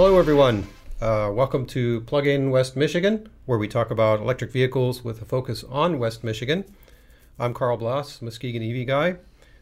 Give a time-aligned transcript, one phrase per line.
[0.00, 0.64] Hello, everyone.
[1.00, 5.24] Uh, welcome to Plug In West Michigan, where we talk about electric vehicles with a
[5.24, 6.64] focus on West Michigan.
[7.36, 9.16] I'm Carl Bloss, Muskegon EV guy.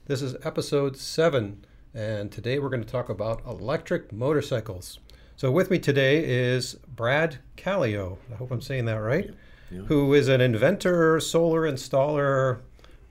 [0.04, 1.64] This is episode seven,
[1.94, 4.98] and today we're going to talk about electric motorcycles.
[5.36, 8.18] So, with me today is Brad Callio.
[8.30, 9.30] I hope I'm saying that right.
[9.70, 9.80] Yeah.
[9.84, 12.58] Who is an inventor, solar installer,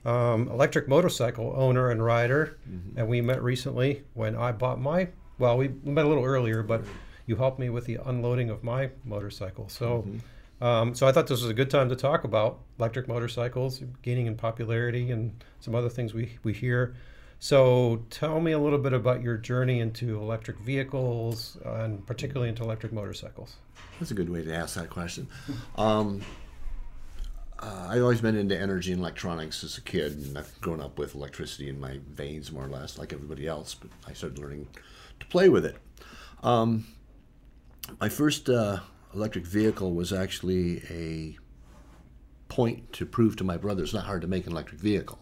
[0.04, 2.56] um, electric motorcycle owner and rider.
[2.94, 5.08] And we met recently when I bought my.
[5.40, 6.82] Well, we met a little earlier, but
[7.26, 9.68] you helped me with the unloading of my motorcycle.
[9.68, 10.06] So,
[10.60, 14.26] um, so I thought this was a good time to talk about electric motorcycles gaining
[14.26, 16.94] in popularity and some other things we we hear.
[17.38, 22.62] So, tell me a little bit about your journey into electric vehicles and particularly into
[22.62, 23.56] electric motorcycles.
[24.00, 25.28] That's a good way to ask that question.
[25.76, 26.22] Um,
[27.58, 30.98] uh, I've always been into energy and electronics as a kid, and I've grown up
[30.98, 33.74] with electricity in my veins, more or less, like everybody else.
[33.74, 34.68] But I started learning
[35.20, 35.76] to play with it.
[36.42, 36.86] Um,
[38.00, 38.80] my first uh,
[39.14, 41.38] electric vehicle was actually a
[42.48, 45.18] point to prove to my brother it's not hard to make an electric vehicle.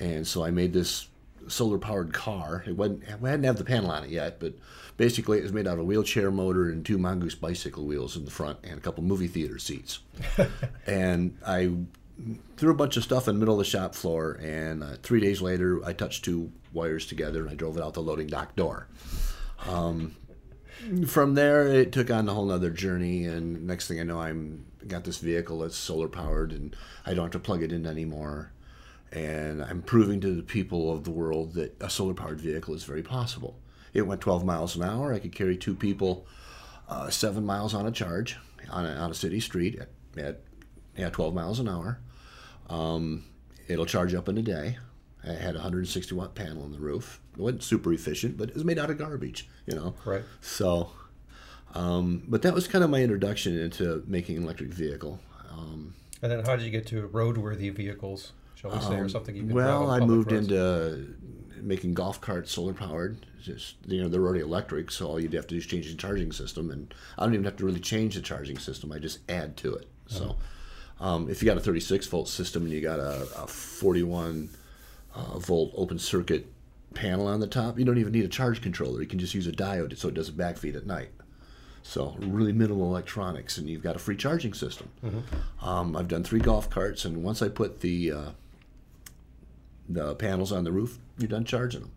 [0.00, 1.08] And so I made this
[1.48, 2.64] solar powered car.
[2.66, 4.54] It wasn't, we hadn't have the panel on it yet, but
[4.96, 8.24] basically it was made out of a wheelchair motor and two Mongoose bicycle wheels in
[8.24, 10.00] the front and a couple movie theater seats.
[10.86, 11.72] and I
[12.56, 15.20] threw a bunch of stuff in the middle of the shop floor, and uh, three
[15.20, 18.54] days later I touched two wires together and I drove it out the loading dock
[18.56, 18.86] door.
[19.68, 20.16] Um,
[21.06, 24.64] from there it took on a whole nother journey and next thing i know i'm
[24.88, 28.52] got this vehicle that's solar powered and i don't have to plug it in anymore.
[29.12, 32.84] And i'm proving to the people of the world that a solar powered vehicle is
[32.84, 33.58] very possible.
[33.92, 35.12] It went 12 miles an hour.
[35.12, 36.26] I could carry two people
[36.88, 38.38] uh, seven miles on a charge
[38.70, 39.88] on a, on a city street at,
[40.22, 40.40] at
[40.96, 42.00] yeah, 12 miles an hour.
[42.68, 43.24] Um,
[43.68, 44.78] it'll charge up in a day
[45.24, 47.20] I had a 160 watt panel on the roof.
[47.34, 49.94] It wasn't super efficient, but it was made out of garbage, you know.
[50.04, 50.22] Right.
[50.40, 50.90] So,
[51.74, 55.20] um, but that was kind of my introduction into making an electric vehicle.
[55.50, 59.34] Um, And then, how did you get to roadworthy vehicles, shall we say, or something
[59.34, 60.48] you can drive well, I moved roads?
[60.50, 61.14] into
[61.60, 63.24] making golf carts solar powered.
[63.40, 65.96] Just you know, they're already electric, so all you'd have to do is change the
[65.96, 68.92] charging system, and I don't even have to really change the charging system.
[68.92, 69.88] I just add to it.
[70.06, 70.36] So,
[71.00, 74.50] um, if you got a 36 volt system and you got a, a 41
[75.14, 76.46] uh, volt open circuit
[76.94, 79.00] panel on the top, you don't even need a charge controller.
[79.00, 81.10] You can just use a diode so it doesn't backfeed at night.
[81.82, 84.90] So really minimal electronics, and you've got a free charging system.
[85.60, 88.30] Um, I've done three golf carts, and once I put the uh,
[89.88, 91.90] the panels on the roof, you're done charging them.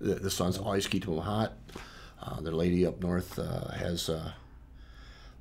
[0.00, 1.52] The, the sun's always keeping them hot.
[2.22, 4.32] Uh, the lady up north uh, has uh,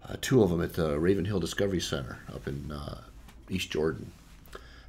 [0.08, 3.02] uh, two of them at the Raven Hill Discovery Center up in uh,
[3.50, 4.12] East Jordan.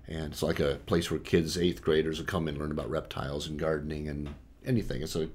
[0.08, 3.46] And it's like a place where kids, eighth graders, will come and learn about reptiles
[3.46, 5.02] and gardening and anything.
[5.02, 5.28] It's a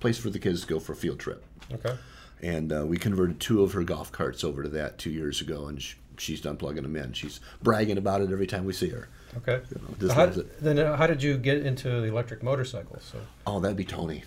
[0.00, 1.44] place for the kids to go for a field trip.
[1.72, 1.96] Okay.
[2.42, 5.66] And uh, we converted two of her golf carts over to that two years ago,
[5.66, 7.12] and sh- she's done plugging them in.
[7.14, 9.08] She's bragging about it every time we see her.
[9.38, 9.60] Okay.
[9.70, 10.26] You know, just how,
[10.60, 13.02] then, uh, how did you get into the electric motorcycles?
[13.04, 14.24] So, Oh, that'd be Tony.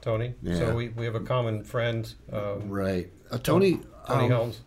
[0.00, 0.34] Tony.
[0.42, 0.58] Yeah.
[0.58, 3.10] So we, we have a common friend, um, Right.
[3.30, 3.80] Uh, Tony.
[4.06, 4.60] Tony um, Helms.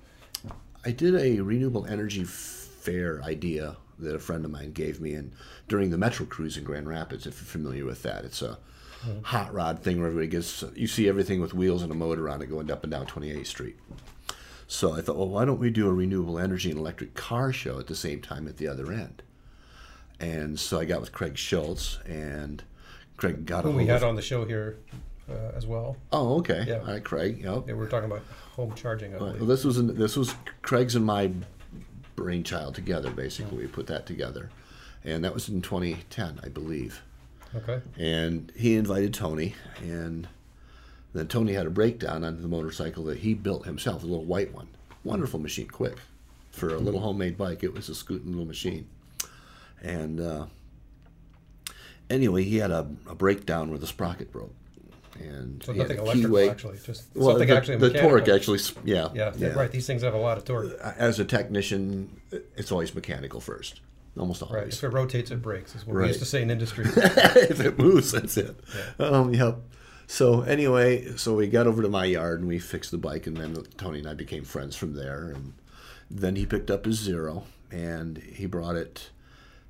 [0.83, 5.31] I did a renewable energy fair idea that a friend of mine gave me, and
[5.67, 8.57] during the Metro Cruise in Grand Rapids, if you're familiar with that, it's a
[9.23, 12.41] hot rod thing where everybody gets you see everything with wheels and a motor on
[12.41, 13.77] it going up and down 28th Street.
[14.67, 17.79] So I thought, well, why don't we do a renewable energy and electric car show
[17.79, 19.21] at the same time at the other end?
[20.19, 22.63] And so I got with Craig Schultz, and
[23.15, 24.77] Craig got a Who we had on the show here
[25.29, 25.95] uh, as well.
[26.11, 26.65] Oh, okay.
[26.67, 26.79] Yeah.
[26.79, 27.39] All right, Craig.
[27.43, 27.63] Yep.
[27.67, 28.23] Yeah, we were talking about
[28.55, 31.31] home charging, I Well, this was this was Craig's and my
[32.17, 33.09] brainchild together.
[33.09, 34.49] Basically, we put that together,
[35.05, 37.01] and that was in 2010, I believe.
[37.55, 37.79] Okay.
[37.97, 40.27] And he invited Tony, and
[41.13, 44.53] then Tony had a breakdown on the motorcycle that he built himself, a little white
[44.53, 44.67] one.
[45.05, 45.95] Wonderful machine, quick
[46.51, 47.63] for a little homemade bike.
[47.63, 48.89] It was a scooting little machine,
[49.81, 50.45] and uh,
[52.09, 54.53] anyway, he had a, a breakdown where the sprocket broke.
[55.19, 56.77] And So nothing electrical, keyway- actually.
[56.85, 58.09] Just well, something the, actually the mechanical.
[58.19, 59.71] torque actually, s- yeah, Yeah, right.
[59.71, 60.77] These things have a lot of torque.
[60.81, 62.21] As a technician,
[62.55, 63.81] it's always mechanical first,
[64.17, 64.55] almost always.
[64.55, 64.67] Right.
[64.73, 66.85] If it rotates, it breaks, is what we used to say in industry.
[66.95, 68.55] if it moves, that's it.
[68.99, 69.57] Um, yep.
[70.09, 73.35] So anyway, so we got over to my yard and we fixed the bike, and
[73.35, 75.31] then Tony and I became friends from there.
[75.35, 75.53] And
[76.09, 79.09] then he picked up his zero and he brought it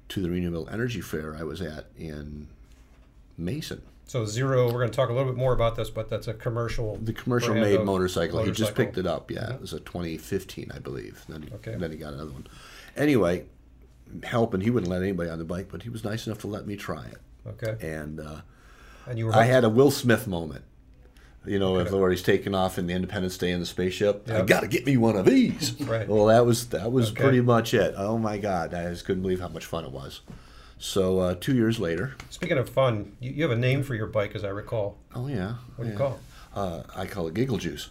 [0.10, 2.48] to the renewable energy fair I was at in
[3.38, 3.82] Mason.
[4.08, 6.34] So zero, we're going to talk a little bit more about this, but that's a
[6.34, 6.96] commercial.
[6.98, 8.44] The commercial made of motorcycle.
[8.44, 9.30] He just picked it up.
[9.30, 11.24] Yeah, it was a 2015, I believe.
[11.30, 11.76] Then he, Okay.
[11.76, 12.48] then he got another one.
[12.96, 13.46] Anyway,
[14.24, 14.62] helping.
[14.62, 16.76] He wouldn't let anybody on the bike, but he was nice enough to let me
[16.76, 17.18] try it.
[17.46, 17.76] Okay.
[17.86, 18.42] And uh,
[19.06, 20.64] And you were I had a Will Smith moment.
[21.46, 24.42] You know, if where he's taking off in the Independence Day in the spaceship, I
[24.42, 25.80] got to get me one of these.
[25.82, 26.06] Right.
[26.08, 27.22] Well, that was that was Okay.
[27.24, 27.94] pretty much it.
[27.98, 30.20] Oh my God, I just couldn't believe how much fun it was.
[30.80, 34.08] So uh, two years later, Speaking of fun, you, you have a name for your
[34.08, 34.98] bike, as I recall.
[35.16, 35.92] oh yeah, What do yeah.
[35.94, 36.20] you call it?
[36.56, 37.90] Uh, I call it Giggle Juice,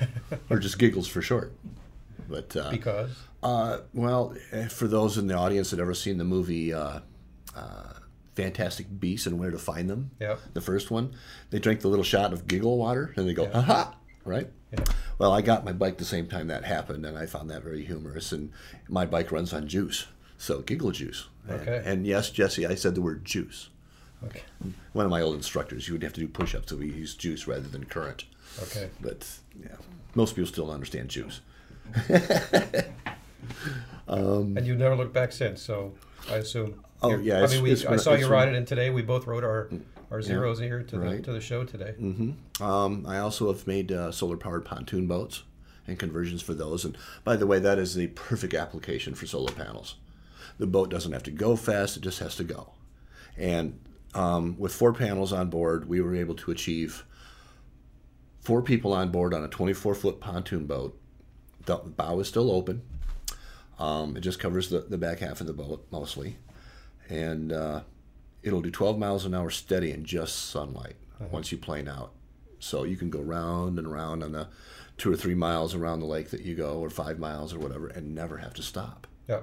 [0.50, 1.52] or just Giggles for short.
[2.28, 3.10] But uh, Because
[3.42, 7.00] Uh, well, eh, for those in the audience that ever seen the movie uh,
[7.56, 7.92] uh,
[8.34, 10.40] Fantastic Beasts and Where to Find Them, Yep.
[10.54, 11.14] the first one,
[11.50, 13.58] they drink the little shot of giggle water and they go, Yeah.
[13.58, 13.94] aha,
[14.24, 14.48] right?
[14.72, 14.84] Yeah.
[15.18, 17.84] Well, I got my bike the same time that happened, and I found that very
[17.84, 18.30] humorous.
[18.32, 18.52] And
[18.88, 20.06] my bike runs on juice,
[20.36, 21.26] so giggle juice.
[21.48, 21.82] And- Okay.
[21.84, 23.68] And, yes, Jesse, I said the word juice.
[24.24, 24.42] okay,
[24.92, 27.46] One of my old instructors, you would have to do push-ups, so we use juice
[27.46, 28.24] rather than current.
[28.62, 28.90] okay.
[29.00, 29.26] But
[29.62, 29.76] yeah,
[30.14, 31.40] most people still don't understand juice.
[34.08, 35.92] and you've never looked back since, so
[36.30, 36.82] I assume.
[37.02, 38.90] Oh, yeah, I mean, we, I saw you ride it and today.
[38.90, 39.68] We both rode our
[40.10, 41.94] our zeros here to the to the show today.
[42.60, 45.42] Um, I also have made uh, solar powered pontoon boats
[45.86, 46.84] and conversions for those.
[46.84, 49.94] And by the way, that is the perfect application for solar panels.
[50.58, 52.72] The boat doesn't have to go fast, it just has to go.
[53.36, 53.80] And
[54.14, 57.04] um, with four panels on board, we were able to achieve
[58.40, 60.98] four people on board on a 24 foot pontoon boat.
[61.66, 62.82] The bow is still open.
[63.78, 66.36] Um, it just covers the, the back half of the boat mostly.
[67.08, 67.82] And uh,
[68.42, 70.96] it'll do 12 miles an hour steady in just sunlight
[71.30, 72.12] once you plane out.
[72.58, 74.48] So you can go round and round on the
[74.96, 77.86] two or three miles around the lake that you go, or five miles or whatever,
[77.86, 79.06] and never have to stop.
[79.28, 79.40] Yeah.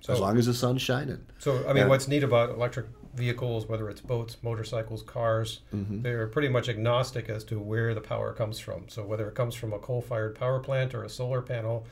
[0.00, 1.20] So As long as the sun's shining.
[1.38, 1.86] So, I mean, Yeah.
[1.88, 6.02] what's neat about electric vehicles, whether it's boats, motorcycles, cars, Mm-hmm.
[6.02, 8.88] they're pretty much agnostic as to where the power comes from.
[8.88, 11.86] So, whether it comes from a coal-fired power plant or a solar panel,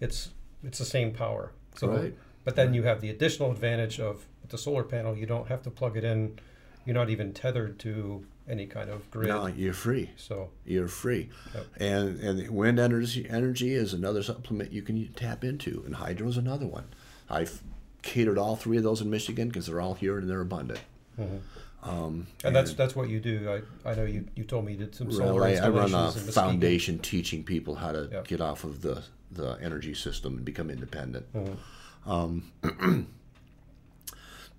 [0.00, 0.30] it's
[0.62, 1.52] it's the same power.
[1.76, 2.14] So, Right.
[2.44, 5.62] but then you have the additional advantage of with the solar panel, you don't have
[5.62, 6.38] to plug it in.
[6.84, 9.28] You're not even tethered to any kind of grid.
[9.28, 10.10] No, you're free.
[10.16, 11.30] So, You're free.
[11.54, 11.66] Yep.
[11.78, 16.36] And and wind energy energy is another supplement you can tap into, and hydro is
[16.36, 16.84] another one.
[17.30, 17.62] I've
[18.02, 20.80] catered all three of those in Michigan because they're all here and they're abundant.
[21.82, 23.62] Um, and that's that's what you do.
[23.84, 26.12] I, I know you, you told me you did some solar Well, I, run a
[26.12, 28.28] foundation teaching people how to Yep.
[28.28, 31.32] get off of the, the energy system and become independent.
[31.32, 32.10] Mm-hmm.
[32.10, 32.52] Um,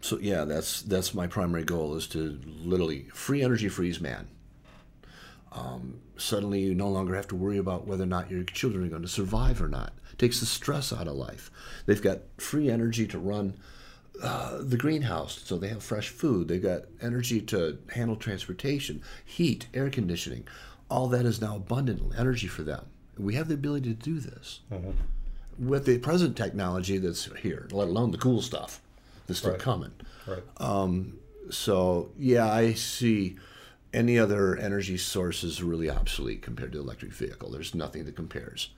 [0.01, 4.27] so yeah, that's that's my primary goal is to literally free energy frees man.
[5.51, 8.89] Um, suddenly, you no longer have to worry about whether or not your children are
[8.89, 9.94] going to survive or not.
[10.21, 11.50] Takes the stress out of life.
[11.88, 13.56] They've got free energy to run
[14.21, 16.47] uh, the greenhouse, so they have fresh food.
[16.47, 20.47] They've got energy to handle transportation, heat, air conditioning.
[20.91, 22.85] All that is now abundant energy for them.
[23.18, 24.59] We have the ability to do this
[25.57, 28.79] with the present technology that's here, let alone the cool stuff
[29.25, 29.59] that's still Right.
[29.59, 29.91] coming.
[30.27, 30.44] Right.
[31.50, 33.38] So yeah, I see
[33.91, 37.50] any other energy source is really obsolete compared to the electric vehicle.
[37.50, 38.69] There's nothing that compares.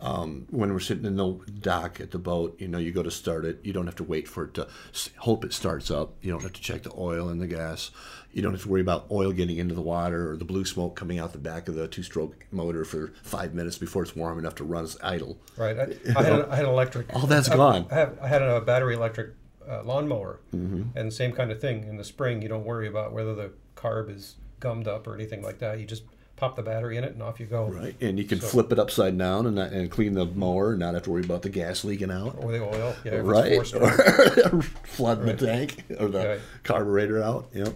[0.00, 3.10] Um, when we're sitting in the dock at the boat, you know, you go to
[3.10, 3.58] start it.
[3.64, 4.68] You don't have to wait for it to
[5.16, 6.14] hope it starts up.
[6.22, 7.90] You don't have to check the oil and the gas.
[8.32, 10.94] You don't have to worry about oil getting into the water or the blue smoke
[10.94, 14.54] coming out the back of the two-stroke motor for five minutes before it's warm enough
[14.56, 15.38] to run as idle.
[15.56, 15.76] Right.
[15.78, 15.82] I,
[16.16, 17.12] I, had, a, I had an electric.
[17.16, 17.86] All that's I, gone.
[17.90, 19.30] I, have, I had a battery electric
[19.68, 20.96] uh, lawnmower, Mm-hmm.
[20.96, 21.84] and same kind of thing.
[21.84, 25.42] In the spring, you don't worry about whether the carb is gummed up or anything
[25.42, 25.78] like that.
[25.80, 26.04] You just
[26.38, 27.66] pop the battery in it, and off you go.
[27.66, 30.70] Right, and you can So- flip it upside down and not, and clean the mower
[30.70, 32.36] and not have to worry about the gas leaking out.
[32.38, 32.94] Or the oil.
[33.04, 33.16] Yeah.
[33.22, 33.58] right?
[33.74, 35.38] Or flooding Right.
[35.38, 36.40] the tank or the Right.
[36.62, 37.48] carburetor out.
[37.54, 37.74] Yep.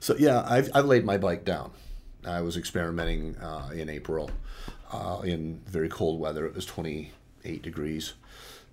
[0.00, 1.72] So yeah, I've, I've laid my bike down.
[2.24, 4.30] I was experimenting uh, in April
[4.92, 6.46] uh, in very cold weather.
[6.46, 8.14] It was 28 degrees.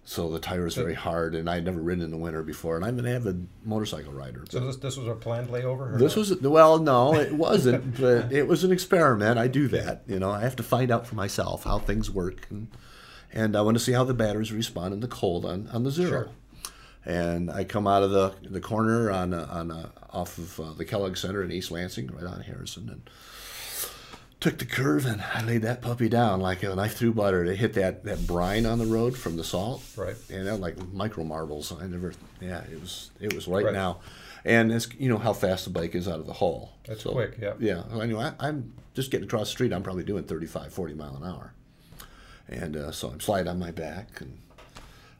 [0.05, 2.75] So the tire was very hard, and I had never ridden in the winter before.
[2.75, 4.43] And I'm an avid motorcycle rider.
[4.49, 5.97] So this this was a planned layover.
[5.97, 6.29] This not?
[6.29, 9.39] was well, no, it wasn't, but it was an experiment.
[9.39, 10.29] I do that, you know.
[10.29, 12.67] I have to find out for myself how things work, and
[13.31, 15.91] and I want to see how the batteries respond in the cold on, on the
[15.91, 16.09] zero.
[16.09, 16.29] Sure.
[17.05, 20.73] And I come out of the the corner on a, on a, off of uh,
[20.73, 23.09] the Kellogg Center in East Lansing, right on Harrison, and
[24.43, 27.45] took the curve and I laid that puppy down like a knife through butter.
[27.45, 30.15] It hit that, that brine on the road from the salt, Right.
[30.29, 31.71] And that like micro marbles.
[31.71, 33.73] I never, yeah, it was it was right, Right.
[33.73, 34.01] now,
[34.43, 36.73] and it's you know how fast the bike is out of the hole.
[36.85, 37.53] That's quick, yeah.
[37.57, 37.83] Yeah.
[38.01, 39.71] Anyway, I, I'm just getting across the street.
[39.71, 41.53] I'm probably doing 35, 40 mile an hour,
[42.49, 44.39] and uh, so I'm sliding on my back and.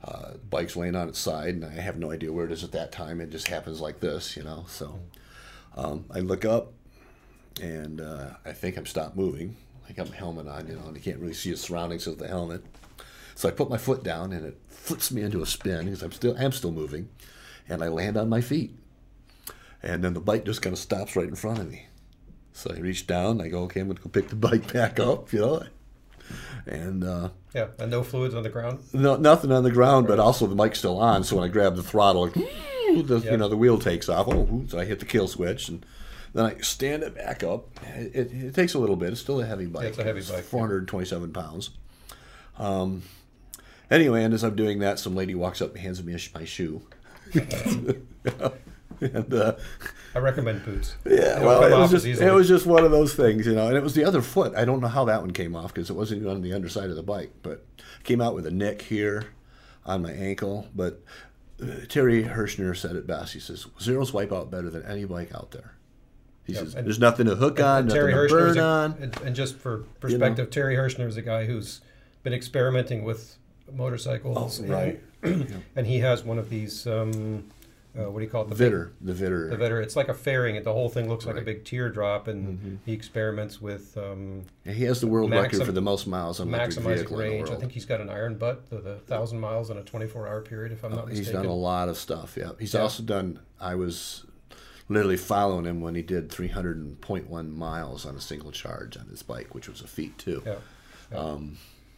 [0.06, 2.74] Uh, bike's laying on its side, and I have no idea where it is at
[2.74, 3.22] that time.
[3.22, 4.66] It just happens like this, you know.
[4.68, 5.00] So
[5.78, 6.74] um, I look up,
[7.62, 9.56] and uh, I think I'm stopped moving.
[9.88, 12.18] I got my helmet on, you know, and you can't really see the surroundings of
[12.18, 12.64] the helmet.
[13.36, 16.12] So I put my foot down, and it flips me into a spin because I'm
[16.12, 17.10] still I'm still moving,
[17.68, 18.76] and I land on my feet,
[19.82, 21.88] and then the bike just kind of stops right in front of me,
[22.54, 23.42] So I reach down.
[23.42, 25.64] I go, okay, I'm gonna go pick the bike back up, you know,
[26.68, 28.80] and uh, Yeah, and no fluids on the ground.
[28.94, 31.24] no, nothing on the ground, but also the mic's still on.
[31.24, 33.32] So when I grab the throttle, like, the, Yeah.
[33.32, 34.28] you know, the wheel takes off.
[34.30, 35.84] Oh, so I hit the kill switch, and
[36.34, 37.68] then I stand it back up.
[37.96, 39.12] It, it, it takes a little bit.
[39.12, 39.86] It's still a heavy bike.
[39.86, 40.42] it's a heavy bike, yeah.
[40.42, 41.70] 427 pounds.
[42.58, 43.04] Um,
[43.90, 46.46] anyway, and as I'm doing that, some lady walks up and hands me a, my
[46.46, 46.82] shoe.
[49.02, 49.56] and uh,
[50.16, 50.96] I recommend boots.
[51.06, 53.68] yeah, well, it was just it was just one of those things, you know.
[53.68, 54.56] And it was the other foot.
[54.56, 56.90] I don't know how that one came off because it wasn't even on the underside
[56.90, 57.66] of the bike, but
[58.04, 59.28] came out with a nick here
[59.86, 60.68] on my ankle.
[60.76, 61.02] But
[61.62, 63.34] uh, Terry Hershner said it best.
[63.34, 65.74] He says zeros wipe out better than any bike out there.
[66.46, 68.62] He Yeah, says and- there's nothing to hook on, And nothing Terry to burn a,
[68.62, 68.96] on.
[69.00, 71.82] and, and just for perspective, Terry Hershner is a guy who's
[72.24, 73.38] been experimenting with
[73.72, 74.62] motorcycles.
[74.62, 75.02] Oh, right.
[75.22, 76.86] And, and he has one of these.
[76.88, 77.46] Um,
[77.96, 78.50] uh, what do you call it?
[78.50, 79.52] The Vetter, the Vetter.
[79.52, 79.82] The Vetter.
[79.84, 80.62] It's like a fairing.
[80.64, 85.00] The whole thing looks like a big teardrop, and he experiments with um, he has
[85.00, 87.50] the world Maxim- record for the most miles on maximizing vehicle in the range.
[87.52, 90.72] I think he's got an iron butt, the, the thousand miles in a 24-hour period,
[90.72, 92.36] if I'm not Oh, He's done a lot of stuff.
[92.36, 92.82] Yeah, he's Yeah.
[92.82, 93.40] also done.
[93.62, 94.26] I was
[94.90, 99.54] literally following him when he did 300.1 miles on a single charge on his bike,
[99.56, 100.42] which was a feat too.
[100.46, 100.56] Yeah.
[101.12, 101.18] yeah.
[101.18, 101.58] Um,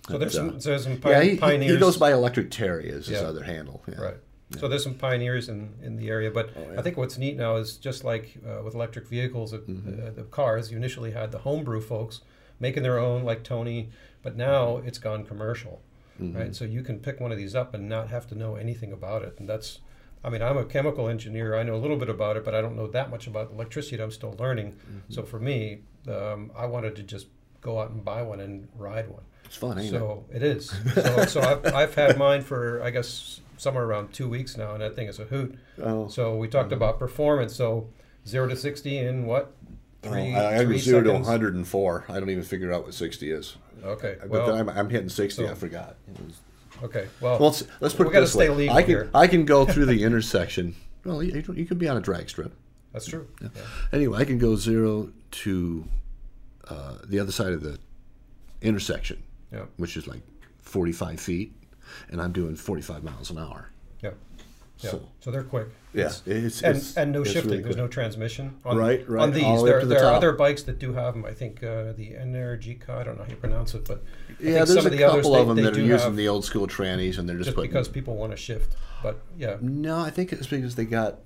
[0.09, 1.71] so there's uh, some there's some pi- yeah, he, he- pioneers.
[1.73, 3.27] he goes by Electric Terry as his Yeah.
[3.27, 3.81] other handle.
[3.87, 4.01] Yeah.
[4.01, 4.17] Right.
[4.59, 6.75] So there's some pioneers in, in the area, but Oh.
[6.77, 10.07] I think what's neat now is just like uh, with electric vehicles, uh, Mm-hmm.
[10.07, 10.69] uh, the cars.
[10.71, 12.21] You initially had the homebrew folks
[12.59, 13.89] making their own, like Tony,
[14.21, 15.81] but now it's gone commercial,
[16.21, 16.37] Mm-hmm.
[16.37, 16.55] right?
[16.55, 19.23] So you can pick one of these up and not have to know anything about
[19.23, 19.79] it, and that's.
[20.25, 21.55] I mean, I'm a chemical engineer.
[21.55, 24.01] I know a little bit about it, but I don't know that much about electricity.
[24.01, 24.71] I'm still learning.
[24.71, 25.13] Mm-hmm.
[25.13, 27.27] So for me, um, I wanted to just
[27.61, 29.21] go out and buy one and ride one.
[29.45, 29.99] It's fun, ain't it?
[29.99, 30.73] So it is.
[30.95, 34.81] So, so I've, I've had mine for I guess somewhere around two weeks now, and
[34.81, 35.55] that thing is a hoot.
[35.81, 36.07] Oh.
[36.07, 37.55] So we talked about performance.
[37.55, 37.87] So
[38.27, 39.53] zero to sixty in what?
[40.01, 42.05] Three, Oh, I, I zero to 104.
[42.09, 43.55] I don't even figure out what 60 is.
[43.83, 44.17] Okay.
[44.21, 45.43] but Well, then I'm, I'm hitting 60.
[45.43, 45.95] so- I forgot.
[46.07, 46.41] It was-
[46.83, 47.07] okay.
[47.21, 48.55] Well, Well, let's, let's put we it this stay way.
[48.55, 49.09] legal I can here.
[49.13, 50.75] I can go through the intersection.
[51.03, 52.51] Well, you, you can be on a drag strip.
[52.93, 53.27] that's true.
[53.41, 53.49] Yeah.
[53.93, 55.85] Anyway, I can go zero to
[56.67, 57.77] uh, the other side of the
[58.61, 59.65] intersection, Yeah.
[59.77, 60.21] which is like
[60.61, 61.53] 45 feet,
[62.09, 63.69] and I'm doing 45 miles an hour.
[64.01, 64.11] Yeah.
[64.79, 64.89] Yeah.
[64.91, 65.67] So- So, they're quick.
[65.93, 67.51] Yeah, It's- it's, and, it's- and no shifting.
[67.51, 69.43] really There's no transmission on, Right, right, on these.
[69.43, 71.23] all there the there are other bikes that do have them.
[71.23, 72.89] I think uh, the Energica.
[72.89, 74.03] I don't know how you pronounce it, but
[74.39, 76.27] Yeah, there's some a of the couple others of them they that are using the
[76.27, 77.71] old school trannies, and they're just, just putting.
[77.71, 78.75] because people want to shift.
[79.01, 81.19] But yeah, no, I think it's because they got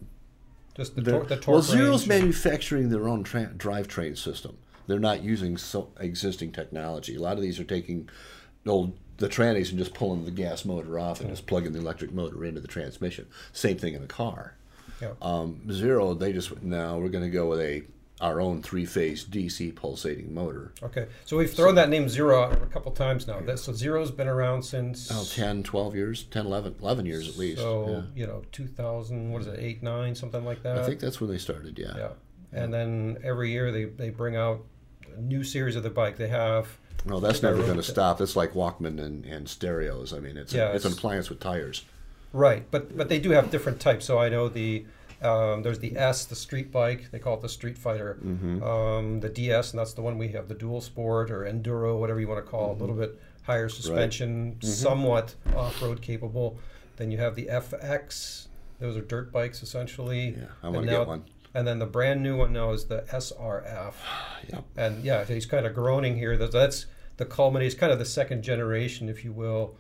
[0.76, 4.58] just the, tor- the torque well, Zero's manufacturing their own tra- drivetrain system.
[4.88, 7.16] They're not using so existing technology.
[7.16, 8.10] A lot of these are taking
[8.66, 12.14] old the trannies and just pulling the gas motor off and just plugging the electric
[12.14, 13.28] motor into the transmission.
[13.52, 14.56] Same thing in a car.
[15.02, 15.12] Yeah.
[15.22, 17.84] Um, Zero, they just now we're going to go with a
[18.22, 20.74] our own three phase DC pulsating motor.
[20.84, 23.40] Okay, so we've thrown that name Zero out a couple times now.
[23.40, 27.38] That, so Zero's been around since Oh, 10, 12 years, 10, 11, 11 years at
[27.38, 27.60] least.
[27.62, 29.32] so you know 2000.
[29.32, 29.60] What is it?
[29.60, 30.78] Eight, nine, something like that.
[30.80, 31.78] I think that's when they started.
[31.80, 31.94] Yeah.
[31.96, 32.10] Yeah,
[32.52, 34.66] and then every year they they bring out
[35.18, 36.18] a new series of the bike.
[36.18, 38.20] They have No, that's never going to stop.
[38.22, 40.12] It's like Walkman and, and stereos.
[40.14, 41.86] I mean, it's Yeah, it's an it's- appliance with tires.
[42.34, 44.06] right, but but they do have different types.
[44.06, 44.86] So I know the
[45.22, 47.12] um, there's the S, the street bike.
[47.12, 48.18] They call it the Street Fighter.
[48.24, 48.64] Mm-hmm.
[48.64, 50.48] Um, the DS, and that's the one we have.
[50.48, 52.78] The Dual Sport or Enduro, whatever you want to call it.
[52.78, 54.68] A little bit higher suspension, Mm-hmm.
[54.68, 56.58] somewhat off-road capable.
[56.98, 58.48] Then you have the FX.
[58.80, 60.36] Those are dirt bikes essentially.
[60.38, 61.24] Yeah, I And want to get one.
[61.54, 63.94] And then the brand new one now is the SRF.
[64.52, 64.64] Yep.
[64.78, 66.36] And yeah, he's kind of groaning here.
[66.36, 66.86] That's
[67.18, 67.78] the culmination.
[67.80, 69.76] Kind of the second generation, if you will.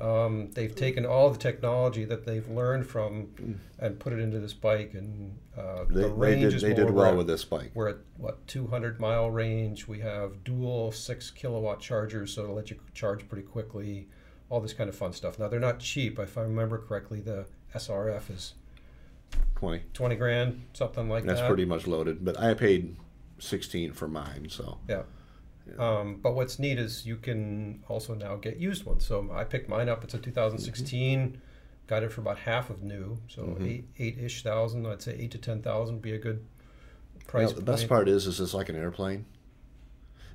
[0.00, 4.52] Um, they've taken all the technology that they've learned from and put it into this
[4.52, 7.44] bike, and uh, They, the they range did, is they did well at- with this
[7.44, 7.70] bike.
[7.74, 9.86] We're at what 200 mile range.
[9.86, 14.08] We have dual six kilowatt chargers, so it'll let you charge pretty quickly.
[14.50, 15.38] All this kind of fun stuff.
[15.38, 16.18] Now they're not cheap.
[16.18, 18.54] If I remember correctly, the SRF is
[19.56, 19.82] 20.
[19.94, 21.42] 20 grand, something like That's that.
[21.44, 22.24] That's pretty much loaded.
[22.24, 22.96] But I paid
[23.38, 24.78] 16 for mine, so.
[24.88, 25.02] Yeah.
[25.78, 29.04] Um, but what's neat is you can also now get used ones.
[29.06, 30.04] So I picked mine up.
[30.04, 31.40] It's a 2016.
[31.86, 33.18] Got it for about half of new.
[33.28, 33.66] So Mm-hmm.
[33.66, 34.86] eight eight ish thousand.
[34.86, 36.44] I'd say eight to ten thousand be a good
[37.26, 37.50] price.
[37.50, 39.26] know, the best part is, is it's like an airplane.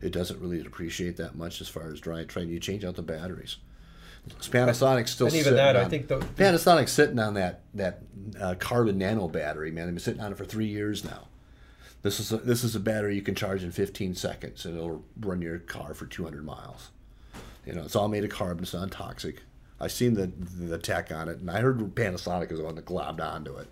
[0.02, 2.50] It doesn't really depreciate that much as far as drivetrain.
[2.50, 3.58] You change out the batteries.
[4.28, 8.02] Panasonic's still and even that, I think the Panasonic's sitting on that that
[8.40, 9.86] uh, carbon nano battery, man.
[9.86, 11.29] They've been sitting on it for three years now.
[12.02, 15.04] This is a, this is a battery you can charge in 15 seconds, and it'll
[15.20, 16.92] run your car for 200 miles.
[17.66, 18.64] You know, it's all made of carbon.
[18.64, 19.42] It's non-toxic.
[19.80, 22.86] I've seen the the tech on it, and I heard Panasonic is the one that
[22.86, 23.68] globbed onto it.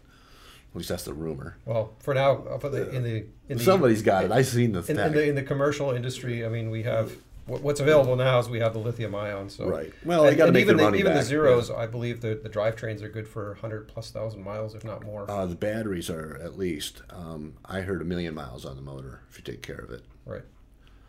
[0.72, 1.58] At least that's the rumor.
[1.66, 4.32] Well, for now, for the, in the in the Somebody's got it.
[4.32, 6.46] I've seen the in, in the in the commercial industry.
[6.46, 7.14] I mean, we have
[7.48, 9.50] what's available now is we have the lithium ion.
[9.50, 9.94] So Right.
[10.06, 11.72] Well, they and, gotta and make even their the, money even back, the zeros.
[11.72, 15.30] I believe the the drivetrains are good for hundred plus thousand miles, if not more.
[15.30, 17.02] Uh, the batteries are at least.
[17.10, 20.04] Um, I heard a million miles on the motor if you take care of it.
[20.26, 20.44] right.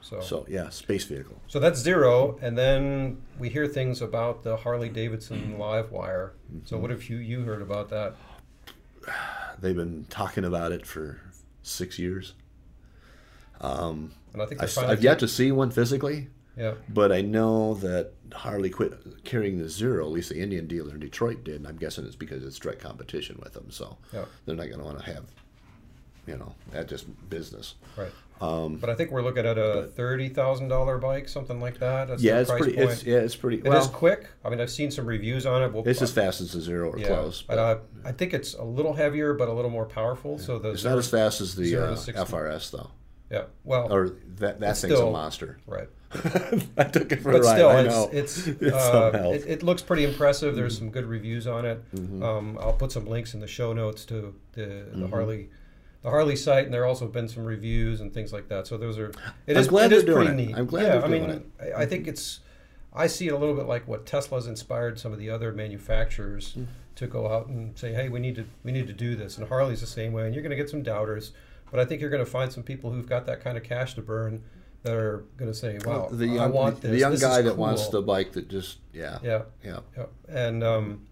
[0.00, 0.21] So.
[0.21, 1.42] So yeah, space vehicle.
[1.49, 6.33] So that's zero, and then we hear things about the Harley Davidson live wire.
[6.64, 6.83] So Mm-hmm.
[6.83, 8.14] what have you you heard about that?
[9.61, 11.21] They've been talking about it for
[11.62, 12.35] six years.
[13.60, 14.10] And
[14.42, 18.12] I think I, have I've yet to see one physically, yeah but I know that
[18.32, 20.06] Harley quit carrying the zero.
[20.06, 21.56] At least the Indian dealer in Detroit did.
[21.56, 23.70] And I'm guessing it's because it's direct competition with them.
[23.70, 24.24] So Yeah.
[24.44, 25.24] they're not going to want to have,
[26.26, 27.74] you know, that just business.
[27.96, 28.12] right.
[28.40, 32.06] Um, But I think we're looking at a thirty thousand dollar bike, something like that.
[32.08, 32.76] That's yeah, it's price pretty.
[32.76, 32.90] point.
[32.90, 33.56] It's yeah, it's pretty.
[33.58, 34.28] It is well, quick.
[34.44, 35.72] I mean, I've seen some reviews on it.
[35.72, 37.42] We'll, it's as fast as the zero or yeah, close.
[37.42, 40.38] but I, I think it's a little heavier, but a little more powerful.
[40.38, 42.90] So the it's not as fast as the uh, FRS though,
[43.30, 43.44] yeah.
[43.64, 45.58] Well, or that that thing's still- a monster.
[45.66, 45.88] right.
[46.78, 47.54] I took it for But a ride.
[47.56, 48.11] still, I it's know.
[48.12, 50.56] it's, It's uh, it, it looks pretty impressive.
[50.56, 50.85] There's Mm-hmm.
[50.87, 51.82] some good reviews on it.
[52.23, 55.11] Um, I'll put some links in the show notes to the, Mm-hmm.
[55.11, 55.50] Harley
[56.02, 58.66] the Harley site, and there also have been some reviews and things like that.
[58.66, 59.08] So those are
[59.47, 60.47] it I'm is glad it is they're doing pretty it.
[60.47, 60.56] neat.
[60.56, 62.40] I'm glad yeah, they're I doing mean, I, I think it's
[62.94, 66.52] I see it a little bit like what Tesla's inspired some of the other manufacturers
[66.54, 66.64] Hmm.
[66.97, 69.47] to go out and say, hey, we need to we need to do this, and
[69.49, 70.25] Harley's the same way.
[70.25, 71.32] And you're going to get some doubters,
[71.70, 73.94] but I think you're going to find some people who've got that kind of cash
[73.94, 74.42] to burn
[74.82, 76.90] that are going to say, wow, the I young, want this.
[76.92, 79.80] the young This guy that wants the bike that just yeah Yeah, yeah.
[79.96, 80.06] yeah.
[80.28, 81.06] And um,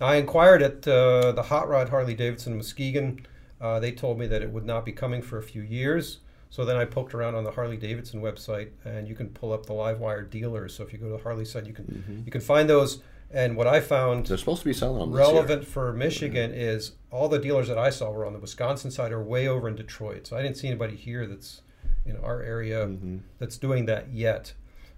[0.00, 3.26] I inquired at uh, the Hot Rod Harley Davidson Muskegon.
[3.60, 6.18] Uh, they told me that it would not be coming for a few years.
[6.48, 9.66] So then I poked around on the Harley Davidson website, and you can pull up
[9.66, 10.74] the Livewire dealers.
[10.74, 12.22] So if you go to the Harley site, you can Mm-hmm.
[12.24, 13.02] you can find those.
[13.32, 17.28] And what I found They're supposed to be selling them relevant for Michigan is all
[17.28, 20.26] the dealers that I saw were on the Wisconsin side or way over in Detroit.
[20.26, 21.62] So I didn't see anybody here that's
[22.04, 22.90] in our area
[23.38, 24.54] that's doing that yet.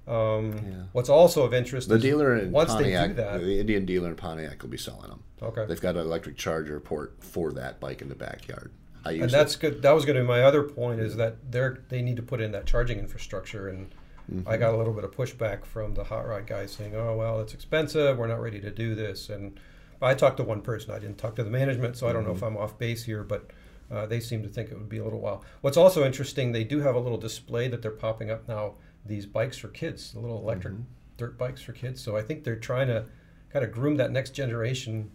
[0.08, 0.14] Um,
[0.52, 0.70] Mm-hmm.
[0.72, 0.76] Yeah.
[0.92, 4.08] What's also of interest The dealer in once they Pontiac, do that, the Indian dealer
[4.08, 5.22] in Pontiac will be selling them.
[5.40, 5.64] okay.
[5.66, 8.72] They've got an electric charger port for that bike in the backyard.
[9.04, 9.82] I use and that's good.
[9.82, 12.40] That was going to be my other point is that they're they need to put
[12.40, 13.92] in that charging infrastructure, and
[14.32, 14.48] Mm-hmm.
[14.48, 17.40] I got a little bit of pushback from the hot rod guys saying, "Oh well,
[17.40, 18.16] it's expensive.
[18.18, 19.58] We're not ready to do this." And
[20.00, 20.90] I talked to one person.
[20.92, 22.36] I didn't talk to the management, so I don't know Mm-hmm.
[22.38, 23.50] if I'm off base here, but
[23.90, 25.44] uh, they seem to think it would be a little while.
[25.60, 28.74] What's also interesting, they do have a little display that they're popping up now.
[29.04, 30.82] These bikes for kids, the little electric Mm-hmm.
[31.18, 32.00] dirt bikes for kids.
[32.00, 33.04] So I think they're trying to
[33.52, 35.10] kind of groom that next generation,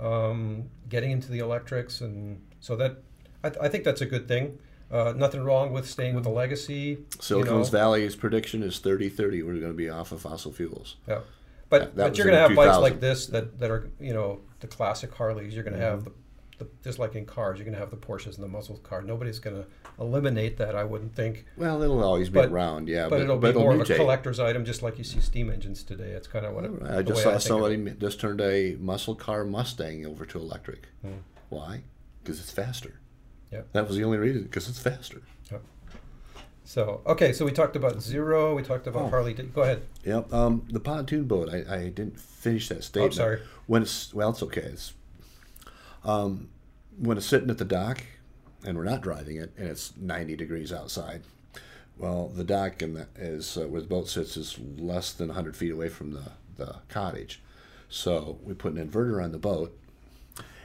[0.00, 2.98] um, getting into the electrics, and so that
[3.44, 4.58] I, th- I think that's a good thing.
[4.92, 6.98] Uh, nothing wrong with staying with the legacy.
[7.18, 7.64] Silicon you know.
[7.64, 9.18] Valley's prediction is 30-30.
[9.44, 10.96] We're going to be off of fossil fuels.
[11.08, 11.20] Yeah,
[11.70, 14.12] but That- that but you're going to have bikes like this that, that are you
[14.12, 15.54] know the classic Harleys.
[15.54, 15.94] You're going to Mm-hmm.
[15.96, 16.12] have the,
[16.58, 19.00] the just like in cars, you're going to have the Porsches and the muscle car.
[19.02, 19.66] Nobody's going to
[19.98, 21.44] eliminate that, I wouldn't think.
[21.56, 23.08] Well, it'll always be But- around, yeah.
[23.08, 26.10] But, it'll be more of a collector's item, just like you see steam engines today.
[26.10, 29.44] It's kind of what it, I just saw of somebody just turned a muscle car
[29.44, 30.88] Mustang over to electric.
[31.02, 31.12] Hmm.
[31.48, 31.80] Why?
[32.22, 33.00] Because it's faster.
[33.52, 33.68] Yep.
[33.72, 34.42] That was the only reason.
[34.44, 35.22] Because it's faster.
[36.64, 38.54] So okay, so we talked about zero.
[38.54, 39.08] We talked about Oh.
[39.08, 39.34] Harley.
[39.34, 39.82] Go ahead.
[40.04, 40.32] Yep.
[40.32, 41.50] Um, the pontoon boat.
[41.52, 43.12] I, I didn't finish that statement.
[43.14, 43.40] Oh, sorry.
[43.66, 44.62] When it's well, it's okay.
[44.62, 44.94] It's
[46.04, 46.48] um,
[46.98, 48.02] when it's sitting at the dock,
[48.64, 51.22] and we're not driving it, and it's 90 degrees outside.
[51.98, 55.56] Well, the dock and the, is uh, where the boat sits is less than 100
[55.56, 57.42] feet away from the the cottage.
[57.88, 59.76] So we put an inverter on the boat,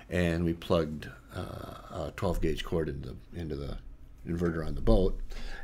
[0.10, 3.78] and we plugged uh, a 12 gauge cord into into the
[4.28, 5.19] inverter on the boat,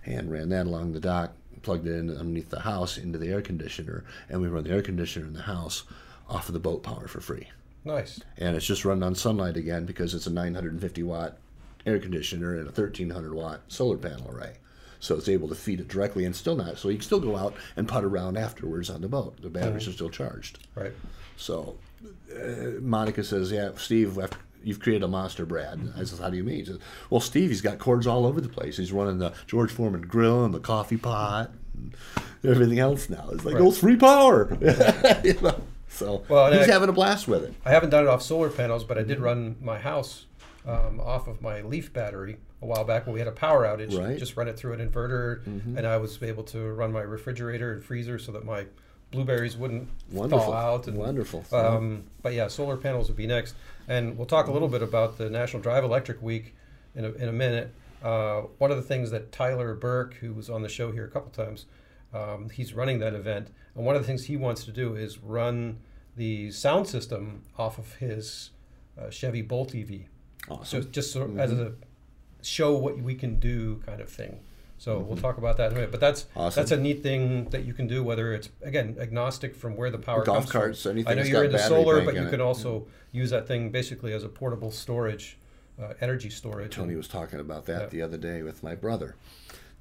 [0.06, 1.34] and ran that along the dock.
[1.62, 4.82] Plugged it in underneath the house into the air conditioner, and we run the air
[4.82, 5.84] conditioner in the house
[6.30, 7.48] off of the boat power for free.
[7.86, 8.20] Nice.
[8.38, 11.38] And it's just running on sunlight again because it's a 950 watt
[11.86, 14.54] air conditioner and a 1300 watt solar panel array.
[15.00, 16.78] So it's able to feed it directly and still not.
[16.78, 19.42] So you can still go out and putt around afterwards on the boat.
[19.42, 20.60] The batteries are still charged.
[20.76, 20.94] Right.
[21.36, 21.76] So
[22.34, 26.30] uh, Monica says, "Yeah, Steve, after you've created a monster, Brad." And I says, "How
[26.30, 28.78] do you mean?" He says, "Well, Steve, he's got cords all over the place.
[28.78, 31.94] He's running the George Foreman grill and the coffee pot and
[32.44, 33.30] everything else now.
[33.32, 33.64] It's like, Right.
[33.64, 34.58] oh, it's free power."
[35.24, 35.62] you know?
[35.90, 37.54] So Well, he's I- having a blast with it.
[37.66, 40.26] I haven't done it off solar panels, but I did run my house
[40.68, 43.96] um, off of my Leaf battery a while back when we had a power outage.
[43.98, 44.08] Right.
[44.10, 44.18] Mm-hmm.
[44.18, 47.84] Just run it through an inverter, and I was able to run my refrigerator and
[47.84, 48.66] freezer so that my
[49.12, 50.46] blueberries wouldn't Wonderful.
[50.46, 50.88] thaw out.
[50.88, 51.44] And, Wonderful.
[51.52, 53.54] Um, but yeah, solar panels would be next,
[53.88, 56.56] and we'll talk a little bit about the National Drive Electric Week
[56.96, 57.74] in a, in a minute.
[58.04, 61.10] Uh, one of the things that Tyler Burke, who was on the show here a
[61.10, 61.66] couple times,
[62.14, 65.18] um, he's running that event, and one of the things he wants to do is
[65.20, 65.80] run
[66.16, 68.52] the sound system off of his
[69.00, 70.02] uh, Chevy Bolt EV.
[70.50, 70.84] Awesome.
[70.84, 71.74] So just so, as a
[72.42, 74.40] show what we can do kind of thing.
[74.84, 75.92] So we'll talk about that in a minute.
[75.92, 76.60] But that's Awesome.
[76.60, 78.04] that's a neat thing that you can do.
[78.04, 80.92] Whether it's again agnostic from where the power Golf comes carts, from.
[80.92, 82.30] anything I know you're into solar, but you it.
[82.30, 85.38] can also use that thing basically as a portable storage,
[85.82, 86.76] uh, energy storage.
[86.76, 87.88] Tony was talking about that Yeah.
[87.88, 89.16] the other day with my brother.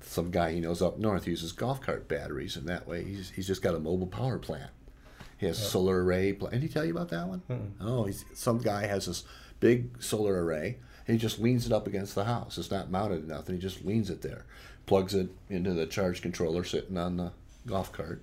[0.03, 3.49] Some guy he knows up north uses golf cart batteries, and that way he's, he's
[3.49, 4.71] just got a mobile power plant.
[5.37, 6.33] He has solar array.
[6.33, 7.43] Pla- Did he tell you about that one?
[7.81, 9.25] Oh, he's, some guy has this
[9.59, 12.59] big solar array, and he just leans it up against the house.
[12.59, 14.45] It's not mounted enough, and he just leans it there,
[14.87, 17.33] plugs it into the charge controller sitting on the
[17.67, 18.23] golf cart,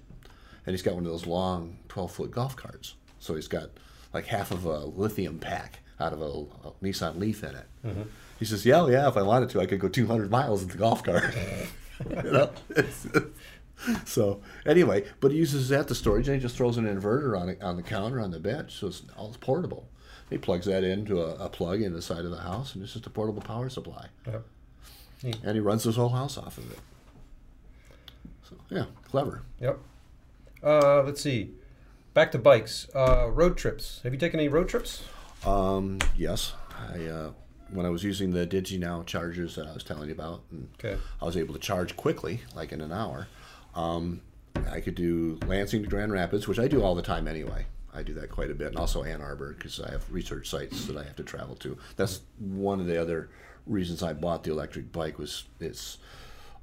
[0.66, 2.96] and he's got one of those long 12 foot golf carts.
[3.20, 3.70] So he's got
[4.14, 7.68] like half of a lithium pack out of a, a Nissan Leaf in it.
[7.86, 8.02] Mm-hmm.
[8.40, 9.08] He says, "Yeah, yeah.
[9.10, 11.36] If I wanted to, I could go 200 miles in the golf cart."
[12.10, 12.50] you know.
[12.70, 13.08] It's-
[14.06, 17.50] so anyway, but he uses that to storage, and he just throws an inverter on
[17.50, 19.88] it on the counter on the bench, so it's all portable.
[20.30, 22.94] He plugs that into a, a plug in the side of the house, and it's
[22.94, 24.08] just a portable power supply.
[24.28, 25.34] Yeah.
[25.44, 26.80] And he runs his whole house off of it.
[28.48, 29.42] So yeah, clever.
[29.60, 29.80] Yep.
[30.64, 31.52] Uh, let's see.
[32.14, 32.88] Back to bikes.
[32.96, 34.02] Uh, road trips.
[34.04, 35.04] Have you taken any road trips?
[35.46, 36.54] Um, yes,
[36.94, 37.32] I uh,
[37.72, 41.00] when I was using the DigiNow chargers that I was telling you about, and Okay.
[41.22, 43.28] I was able to charge quickly, like in an hour.
[43.76, 44.22] Um,
[44.70, 47.66] I could do Lansing to Grand Rapids, which I do all the time anyway.
[47.94, 50.86] I do that quite a bit, and also Ann Arbor because I have research sites
[50.86, 51.78] that I have to travel to.
[51.96, 53.30] That's one of the other
[53.66, 55.98] reasons I bought the electric bike was it's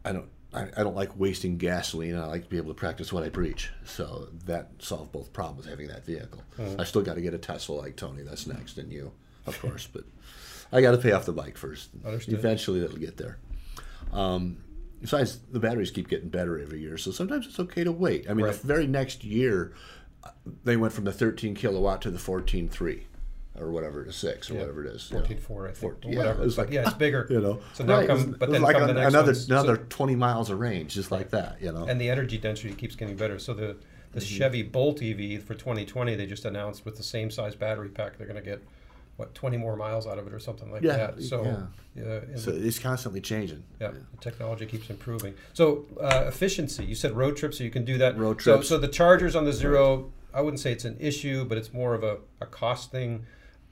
[0.05, 2.15] I don't I, I don't like wasting gasoline.
[2.15, 3.71] and I like to be able to practice what I preach.
[3.85, 6.43] So that solved both problems having that vehicle.
[6.79, 8.23] I still got to get a Tesla like Tony.
[8.23, 9.13] That's next, and you,
[9.47, 9.87] of course.
[9.93, 10.05] But
[10.73, 11.91] I got to pay off the bike first.
[12.05, 12.35] Understood.
[12.35, 13.39] Eventually, that'll get there.
[14.13, 14.59] Um,
[15.01, 18.31] besides, the batteries keep getting better every year, so sometimes it's okay to wait.
[18.31, 18.55] I mean, Right.
[18.55, 19.75] the very next year,
[20.65, 23.03] they went from the 13 kilowatt to the 14.3
[23.59, 24.61] or whatever to six or Yeah.
[24.61, 25.11] whatever it is.
[25.11, 25.25] you know.
[25.25, 25.77] 14.4, I think.
[25.79, 26.43] 14 or yeah, whatever.
[26.43, 27.27] it was like yeah, it's bigger.
[27.31, 29.47] You know, So now Right, come, but then like come the an- next another ones.
[29.47, 31.57] So- another 20 miles of range, just like that.
[31.63, 33.39] You know, and the energy density keeps getting better.
[33.39, 33.77] So the
[34.13, 34.37] the Mm-hmm.
[34.37, 38.27] Chevy Bolt EV for 2020, they just announced with the same size battery pack, they're
[38.27, 38.63] going to get
[39.17, 41.23] what 20 more miles out of it or something like Yeah, that.
[41.23, 41.43] So
[41.97, 42.03] yeah.
[42.03, 43.63] yeah, so it's constantly changing.
[43.81, 45.35] yeah, the technology keeps improving.
[45.55, 48.17] So uh, efficiency, you said road trips, so you can do that.
[48.19, 48.69] Road So, trips.
[48.69, 51.95] so the chargers on the zero, I wouldn't say it's an issue, but it's more
[51.95, 53.25] of a, a cost thing.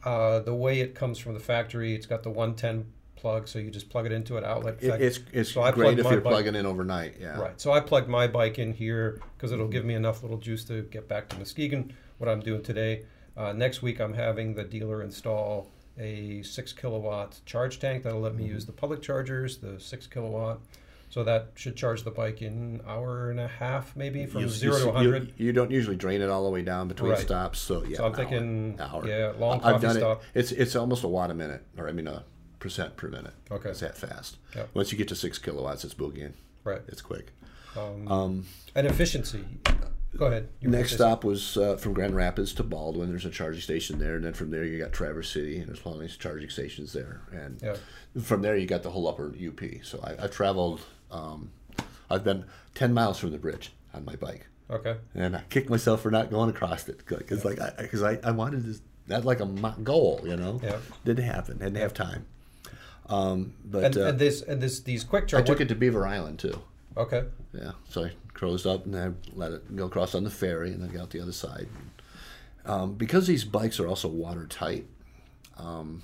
[0.02, 3.70] Uh, the way it comes from the factory, it's got the 110 plug, so you
[3.70, 4.82] just plug it into an outlet.
[4.82, 7.16] It, it's it's so I great if you're bike- plugging in overnight.
[7.20, 7.60] Yeah, Right.
[7.60, 10.82] So I plugged my bike in here because it'll give me enough little juice to
[10.82, 13.04] get back to Muskegon, what I'm doing today.
[13.36, 18.34] Uh, next week, I'm having the dealer install a six kilowatt charge tank that'll let
[18.34, 20.60] me use the public chargers, the six kilowatt.
[21.14, 24.48] So that should charge the bike in an hour and a half, maybe from You-
[24.48, 25.22] zero you, to 100.
[25.36, 27.20] You, you don't usually drain it all the way down between Right.
[27.20, 27.98] stops, so yeah.
[27.98, 29.06] So I'm an hour, thinking, hour.
[29.06, 30.22] yeah, long I've coffee done stop.
[30.34, 30.40] it.
[30.40, 32.24] It's it's almost a watt a minute, or I mean a
[32.58, 33.32] percent per minute.
[33.48, 33.68] Okay.
[33.70, 34.38] it's that fast.
[34.56, 34.70] Yep.
[34.74, 36.32] Once you get to six kilowatts, it's boogieing.
[36.64, 36.82] Right.
[36.88, 37.30] It's quick.
[37.76, 39.44] Um, Um, and efficiency.
[40.16, 40.48] Go ahead.
[40.60, 43.08] You Next stop was uh, from Grand Rapids to Baldwin.
[43.10, 45.78] There's a charging station there, and then from there you got Traverse City, and there's
[45.80, 47.20] plenty of charging stations there.
[47.32, 47.76] And Yeah.
[48.20, 49.60] from there you got the whole upper UP.
[49.84, 50.80] So I, I traveled.
[51.14, 51.50] Um,
[52.10, 54.46] I've been ten miles from the bridge on my bike.
[54.70, 54.96] Okay.
[55.14, 58.64] and I kicked myself for not going across it because like because I, I, wanted
[58.64, 59.46] this that like a
[59.82, 60.58] goal, you know.
[60.62, 60.78] Yeah.
[61.04, 61.58] Didn't happen.
[61.58, 62.24] Didn't have time.
[63.08, 66.06] Um, but And, uh, and this and this these quick I took it to Beaver
[66.06, 66.62] Island too.
[66.96, 67.24] Okay.
[67.52, 70.82] Yeah, so I closed up and I let it go across on the ferry and
[70.82, 71.68] then got the other side.
[72.64, 74.86] Um, because these bikes are also watertight,
[75.58, 76.02] um,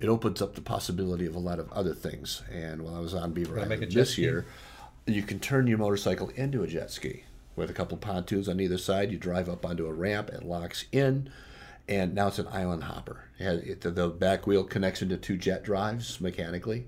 [0.00, 2.42] it opens up the possibility of a lot of other things.
[2.52, 4.22] And while I was on Beaver Island this ski?
[4.22, 4.46] year,
[5.06, 8.78] you can turn your motorcycle into a jet ski with a couple pontoons on either
[8.78, 9.10] side.
[9.10, 11.30] You drive up onto a ramp, it locks in,
[11.88, 13.24] and now it's an island hopper.
[13.38, 16.86] It the back wheel connects into two jet drives mechanically.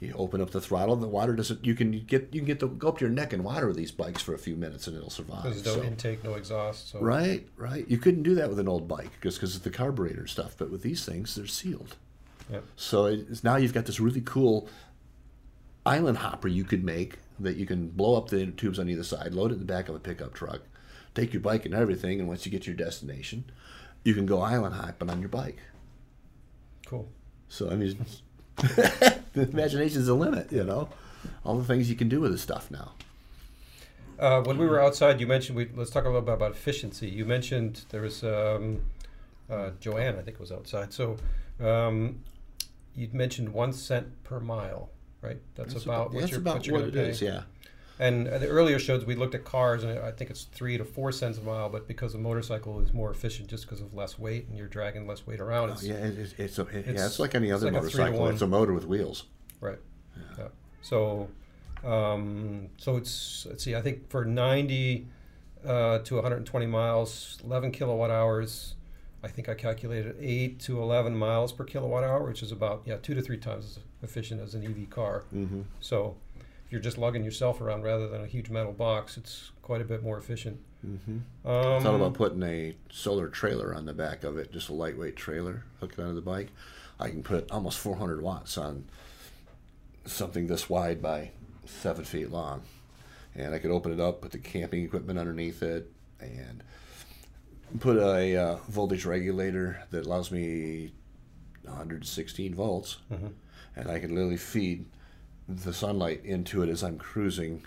[0.00, 1.64] You open up the throttle, the water doesn't.
[1.64, 3.76] You can get you can get the go up to your neck in water with
[3.76, 5.44] these bikes for a few minutes, and it'll survive.
[5.44, 6.90] There's no So- intake, no exhaust.
[6.90, 7.88] So Right, right.
[7.88, 10.56] You couldn't do that with an old bike just because of the carburetor stuff.
[10.58, 11.94] But with these things, they're sealed.
[12.52, 12.64] Yep.
[12.76, 14.68] So it's, now you've got this really cool
[15.84, 19.34] island hopper you could make that you can blow up the tubes on either side,
[19.34, 20.60] load it in the back of a pickup truck,
[21.14, 23.44] take your bike and everything, and once you get to your destination,
[24.04, 25.58] you can go island hopping on your bike.
[26.86, 27.08] cool.
[27.48, 28.04] So I mean,
[28.56, 30.52] the imagination's the limit.
[30.52, 30.88] You know,
[31.44, 32.92] all the things you can do with this stuff now.
[34.18, 37.08] Uh, when we were outside, you mentioned we let's talk a little bit about efficiency.
[37.08, 38.82] You mentioned there was um,
[39.50, 40.92] uh, Joanne, I think, was outside.
[40.92, 41.16] So
[41.60, 42.20] um,
[42.94, 45.38] you mentioned one cent per mile, right?
[45.54, 47.10] That's, about what that's you're, about what you're what going it to pay.
[47.10, 47.22] is.
[47.22, 47.42] Yeah.
[47.98, 50.84] And uh, the earlier shows we looked at cars, and I think it's three to
[50.84, 51.68] four cents a mile.
[51.68, 55.06] But because a motorcycle is more efficient, just because of less weight, and you're dragging
[55.06, 57.52] less weight around, it's, yeah, it, it's, it's, a, it- It's- yeah, it's like any
[57.52, 58.28] other like a three to motorcycle.
[58.28, 59.24] It's a motor with wheels.
[59.60, 59.78] Right.
[60.38, 60.48] Yeah.
[60.80, 61.28] So,
[61.84, 63.76] um, so it's let's see.
[63.76, 65.06] I think for 90
[65.64, 68.74] uh, to 120 miles, 11 kilowatt hours.
[69.22, 72.96] I think I calculated 8 to 11 miles per kilowatt hour, which is about yeah
[72.96, 75.24] two to three times as efficient as an EV car.
[75.34, 75.62] Mm-hmm.
[75.80, 76.16] So,
[76.66, 79.84] if you're just lugging yourself around rather than a huge metal box, it's quite a
[79.84, 80.58] bit more efficient.
[80.86, 81.48] Mm-hmm.
[81.48, 84.72] Um, I thought about putting a solar trailer on the back of it, just a
[84.72, 86.48] lightweight trailer, hooked onto the bike.
[86.98, 88.84] I can put almost 400 watts on
[90.04, 91.30] something this wide by
[91.64, 92.62] seven feet long,
[93.36, 96.64] and I could open it up, put the camping equipment underneath it, and
[97.80, 100.92] put a uh, voltage regulator that allows me
[101.64, 103.32] 116 volts, Mhm.
[103.76, 104.86] and I can literally feed
[105.48, 107.64] the sunlight into it as I'm cruising.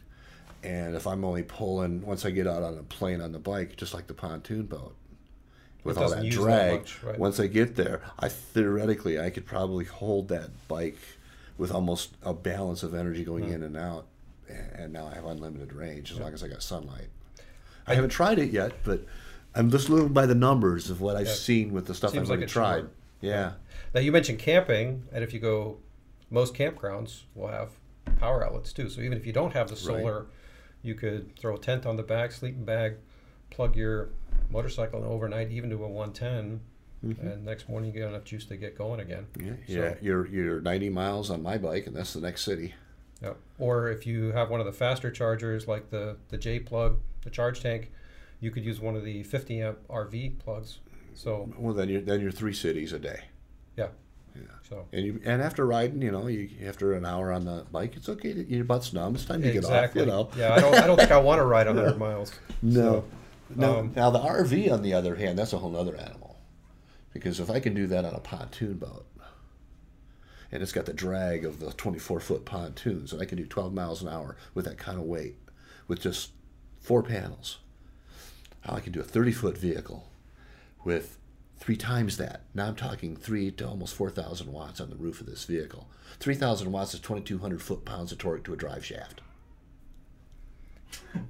[0.64, 3.76] And if I'm only pulling, once I get out on a plane on the bike,
[3.78, 4.96] just like the pontoon boat,
[5.84, 7.20] with all that use that drag, much, right.
[7.20, 10.98] once I get there, I theoretically I could probably hold that bike
[11.58, 13.52] with almost a balance of energy going Hmm.
[13.54, 14.08] in and out,
[14.50, 17.10] and, and now I have unlimited range as long as I got sunlight.
[17.88, 19.06] I, haven't tried it yet, but
[19.56, 21.34] I'm just looking by the numbers of what I've Yeah.
[21.34, 22.86] seen with the stuff Seems I've like already it tried.
[23.22, 23.54] Yeah.
[23.94, 25.78] Now you mentioned camping, and if you go,
[26.30, 27.70] most campgrounds will have
[28.20, 28.90] power outlets too.
[28.90, 30.02] So even if you don't have the Right.
[30.04, 30.26] solar,
[30.82, 32.96] you could throw a tent on the back, sleeping bag,
[33.50, 34.10] plug your
[34.50, 36.60] motorcycle in overnight, even to a 110,
[37.04, 37.26] mm-hmm.
[37.28, 39.28] and next morning you get enough juice to get going again.
[39.40, 39.96] Yeah, So- yeah.
[40.02, 42.76] You're you're 90 miles on my bike, and that's the next city.
[43.22, 43.34] Yeah.
[43.58, 47.30] Or if you have one of the faster chargers like the the J plug, the
[47.30, 47.92] charge tank,
[48.40, 50.80] you could use one of the 50 amp RV plugs.
[51.14, 53.22] So Well, then you're then you're three cities a day.
[53.78, 53.88] yeah.
[54.36, 54.42] Yeah.
[54.68, 57.96] So And you and after riding, you know, you after an hour on the bike,
[57.96, 58.34] it's okay.
[58.34, 59.16] To, your butt's numb.
[59.16, 60.04] It's time to exactly.
[60.04, 60.36] get off.
[60.36, 60.48] You know.
[60.50, 62.34] Yeah, I don't I don't think I want to ride 100 miles.
[62.62, 62.82] No.
[62.82, 63.06] So,
[63.56, 63.80] No.
[63.80, 66.38] um, now the RV, on the other hand, that's a whole other animal.
[67.14, 69.06] Because if I can do that on a pontoon boat,
[70.52, 73.74] and it's got the drag of the 24 foot pontoons, and I can do 12
[73.74, 75.38] miles an hour with that kind of weight,
[75.88, 76.32] with just
[76.82, 77.60] four panels.
[78.68, 80.08] I can do a 30 foot vehicle
[80.84, 81.18] with
[81.58, 82.42] three times that.
[82.54, 85.88] Now I'm talking three to almost 4,000 watts on the roof of this vehicle.
[86.20, 89.22] 3,000 watts is 2,200 foot pounds of torque to a drive shaft.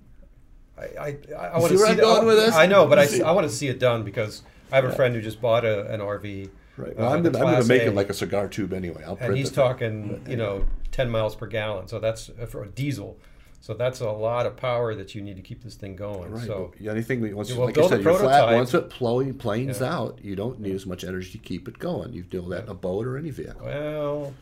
[0.77, 2.53] I, I, I want see to where see I'm going with this?
[2.53, 3.07] I know, but I?
[3.25, 5.89] I want to see it done because I have a friend who just bought a,
[5.91, 6.49] an RV.
[6.77, 6.91] Right.
[6.91, 9.01] uh, Well, I'm going to make A, it like a cigar tube anyway.
[9.05, 11.87] I'll and he's talking, you know, 10 miles per gallon.
[11.87, 13.17] So that's uh, for a diesel.
[13.65, 16.29] So that's a lot of power that you need to keep this thing going.
[16.31, 16.45] Right.
[16.45, 18.53] So but anything that once, You like I said, you're flat.
[18.53, 19.91] Once it plow, planes Yeah.
[19.91, 22.13] out, you don't need as much energy to keep it going.
[22.13, 23.65] You do that in a boat or any vehicle.
[23.65, 24.35] well,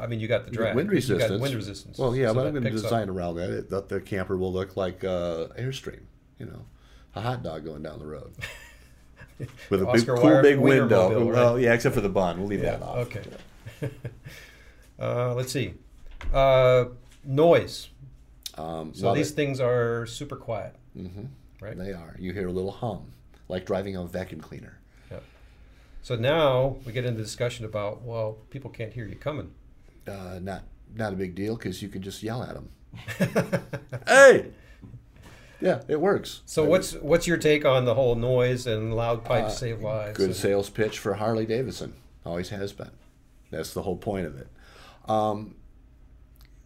[0.00, 1.30] I mean, you got the drag, wind You resistance.
[1.32, 1.98] got wind resistance.
[1.98, 2.84] Well, yeah, So but I'm going to picks up.
[2.88, 3.50] design around that.
[3.50, 6.00] It, that the camper will look like uh, Airstream.
[6.38, 6.64] You know,
[7.14, 8.32] a hot dog going down the road
[9.68, 11.10] with a big, cool big window.
[11.10, 11.34] Mobile, right?
[11.34, 12.38] Well, yeah, except for the bun.
[12.38, 12.76] We'll leave Yeah.
[12.76, 12.96] that off.
[12.96, 13.22] Okay.
[14.98, 15.74] uh, let's see.
[16.32, 16.86] Uh,
[17.22, 17.90] noise.
[18.58, 19.34] Um, So these it.
[19.34, 21.28] things are super quiet, Mhm.
[21.60, 21.76] right?
[21.76, 22.16] They are.
[22.18, 23.12] You hear a little hum,
[23.48, 24.78] like driving a vacuum cleaner.
[25.10, 25.22] Yep.
[26.02, 29.52] So now we get into the discussion about well, people can't hear you coming.
[30.06, 32.68] Uh, not not a big deal because you can just yell at them.
[34.06, 34.50] hey.
[35.60, 36.42] Yeah, it works.
[36.44, 40.16] So what's what's your take on the whole noise and loud pipes Uh, save lives?
[40.18, 41.94] Good sales pitch for Harley Davidson.
[42.26, 42.90] Always has been.
[43.50, 44.48] That's the whole point of it.
[45.08, 45.54] Um,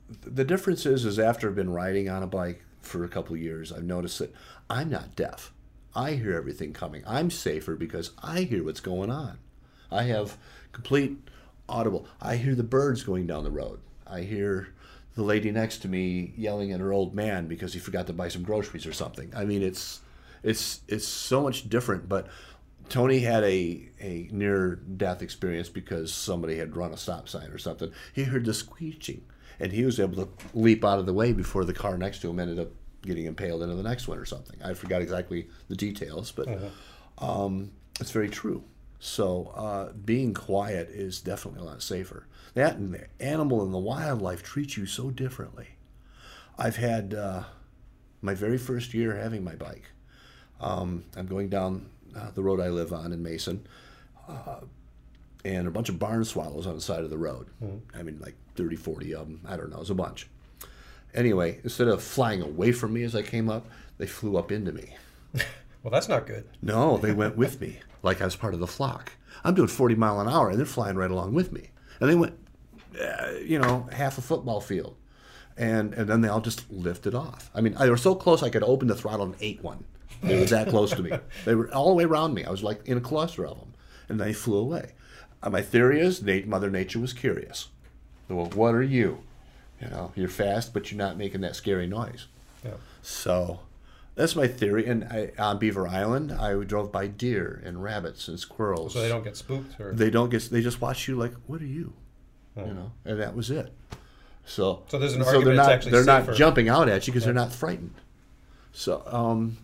[0.08, 3.72] the difference is, is after I've been riding on a bike for a couple years,
[3.72, 4.34] I've noticed that
[4.70, 5.52] I'm not deaf.
[5.94, 7.02] I hear everything coming.
[7.06, 9.38] I'm safer because I hear what's going on.
[9.90, 10.36] I have
[10.72, 11.16] complete
[11.68, 12.06] audible.
[12.20, 13.80] I hear the birds going down the road.
[14.06, 14.68] I hear
[15.14, 18.28] the lady next to me yelling at her old man because he forgot to buy
[18.28, 19.32] some groceries or something.
[19.34, 20.00] I mean, it's
[20.42, 22.08] it's it's so much different.
[22.08, 22.28] But
[22.88, 27.58] Tony had a a near death experience because somebody had run a stop sign or
[27.58, 27.90] something.
[28.12, 29.24] He heard the squeaking,
[29.60, 32.30] and he was able to leap out of the way before the car next to
[32.30, 32.68] him ended up
[33.02, 34.60] getting impaled into the next one or something.
[34.62, 36.48] I forgot exactly the details, but
[37.18, 38.64] um, it's very true.
[38.98, 42.26] So uh, being quiet is definitely a lot safer.
[42.54, 45.68] That and the animal and the wildlife treat you so differently.
[46.58, 47.44] I've had uh,
[48.22, 49.90] my very first year having my bike.
[50.60, 53.66] Um, I'm going down uh, the road I live on in Mason,
[54.26, 54.60] uh,
[55.44, 57.48] and a bunch of barn swallows on the side of the road.
[57.94, 59.40] I mean, like 30, 40 of them.
[59.46, 59.76] I don't know.
[59.76, 60.28] It was a bunch.
[61.14, 63.66] Anyway, instead of flying away from me as I came up,
[63.98, 64.94] they flew up into me.
[65.82, 66.44] well, that's not good.
[66.62, 69.12] No, they went with me, like I was part of the flock.
[69.44, 71.70] I'm doing 40 mile an hour, and they're flying right along with me.
[72.00, 72.34] And they went,
[73.00, 74.96] uh, you know, half a football field.
[75.56, 77.50] and and then they all just lifted off.
[77.54, 79.84] I mean, they were so close I could open the throttle and ate one.
[80.22, 81.12] They were that close to me.
[81.46, 82.44] They were all the way around me.
[82.44, 83.72] I was like in a cluster of them,
[84.08, 84.92] and they flew away.
[85.42, 87.68] Uh, my theory is, Nate, Mother Nature was curious.
[88.28, 89.18] Well, what are you?
[89.80, 92.26] You know, you're fast, but you're not making that scary noise.
[92.64, 92.72] Yeah.
[93.02, 93.60] So
[94.14, 94.86] that's my theory.
[94.86, 98.94] And I, on Beaver Island, I drove by deer and rabbits and squirrels.
[98.94, 100.42] So they don't get spooked, or They don't get.
[100.50, 101.92] They just watch you like, what are you?
[102.56, 103.70] You know, and that was it.
[104.46, 106.30] So So there's an they're argument it's not they're safer.
[106.30, 107.94] not jumping out at you because they're not frightened.
[108.72, 109.58] So um,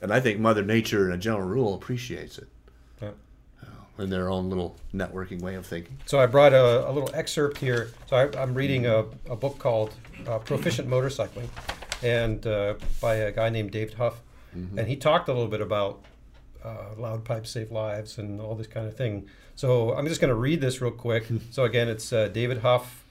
[0.00, 2.51] and I think Mother Nature, in a general rule, appreciates it Yeah.
[3.98, 5.98] In their own little networking way of thinking.
[6.06, 7.90] So I brought a, a little excerpt here.
[8.08, 9.94] So I, I'm reading a, a book called
[10.26, 11.48] uh, Proficient Motorcycling,
[12.02, 14.20] and uh, by a guy named David Hough,
[14.54, 16.02] and he talked a little bit about
[16.64, 19.26] uh, loud pipes save lives and all this kind of thing.
[19.56, 21.26] So I'm just going to read this real quick.
[21.50, 23.04] so again, it's uh, David Hough,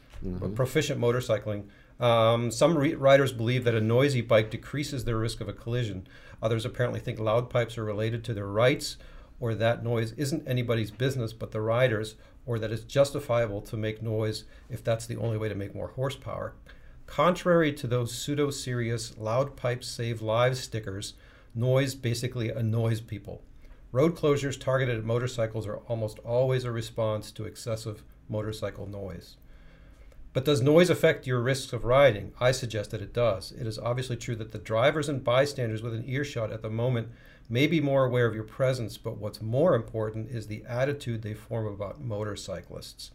[0.56, 1.64] Proficient Motorcycling.
[2.00, 6.08] Um, some re- riders believe that a noisy bike decreases their risk of a collision.
[6.42, 8.98] Others apparently think loud pipes are related to their rights,
[9.42, 14.02] or that noise isn't anybody's business but the riders, or that it's justifiable to make
[14.02, 16.54] noise if that's the only way to make more horsepower.
[17.08, 21.16] Contrary to those pseudo serious loud pipes save lives stickers,
[21.54, 23.42] noise basically annoys people.
[23.92, 29.36] Road closures targeted at motorcycles are almost always a response to excessive motorcycle noise.
[30.34, 32.32] But does noise affect your risks of riding?
[32.40, 33.52] I suggest that it does.
[33.52, 37.10] It is obviously true that the drivers and bystanders within earshot at the moment
[37.52, 41.34] may be more aware of your presence, but what's more important is the attitude they
[41.34, 43.12] form about motorcyclists.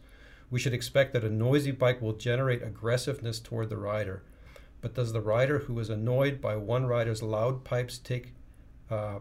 [0.51, 4.21] We should expect that a noisy bike will generate aggressiveness toward the rider.
[4.79, 8.35] But does the rider who is annoyed by one rider's loud pipes take
[8.91, 9.19] uh,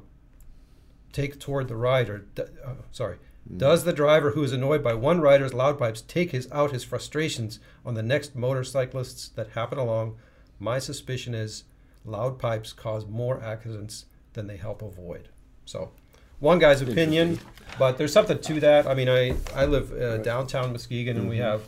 [1.12, 2.26] take toward the rider?
[2.35, 3.16] d- uh, sorry,
[3.57, 6.85] does the driver who is annoyed by one rider's loud pipes take his out his
[6.85, 10.16] frustrations on the next motorcyclists that happen along?
[10.61, 11.64] My suspicion is
[12.05, 14.05] loud pipes cause more accidents
[14.37, 15.29] than they help avoid.
[15.64, 15.90] So,
[16.38, 17.40] one guy's opinion,
[17.79, 18.87] but there's something to that.
[18.87, 21.62] I mean, I I live uh, downtown Muskegon, and we have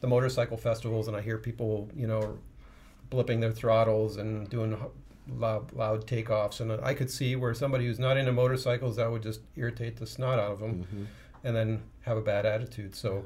[0.00, 2.38] the motorcycle festivals, and I hear people, you know,
[3.10, 4.76] blipping their throttles and doing
[5.30, 6.60] loud, loud takeoffs.
[6.60, 10.06] And I could see where somebody who's not into motorcycles that would just irritate the
[10.06, 10.86] snot out of them,
[11.44, 12.96] and then have a bad attitude.
[12.96, 13.24] So,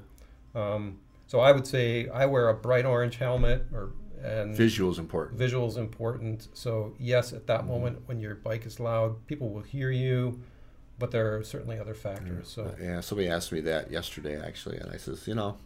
[0.54, 3.90] um, so I would say I wear a bright orange helmet, or
[4.22, 5.38] and Visual is important.
[5.38, 6.48] visuals important.
[6.54, 7.68] So yes, at that mm-hmm.
[7.68, 10.40] moment when your bike is loud, people will hear you,
[10.98, 12.50] but there are certainly other factors.
[12.50, 15.58] So uh, Yeah, somebody asked me that yesterday actually, and I says, you know,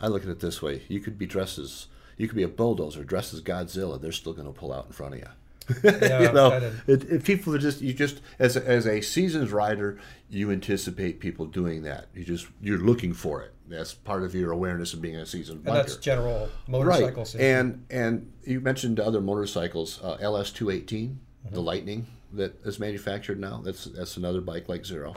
[0.00, 2.48] I look at it this way: you could be dressed as you could be a
[2.48, 4.00] bulldozer dressed as Godzilla.
[4.00, 5.26] They're still going to pull out in front of you.
[5.82, 9.50] Yeah, you know, it, it, people are just you just as a, as a seasoned
[9.50, 9.98] rider,
[10.30, 12.06] you anticipate people doing that.
[12.14, 13.52] You just you're looking for it.
[13.68, 17.26] That's part of your awareness of being a seasoned and that's general motorcycle right.
[17.26, 17.46] safety.
[17.46, 21.54] And and you mentioned other motorcycles, uh, LS two eighteen, Mm-hmm.
[21.54, 23.60] the Lightning that is manufactured now.
[23.64, 25.14] That's that's another bike like Zero.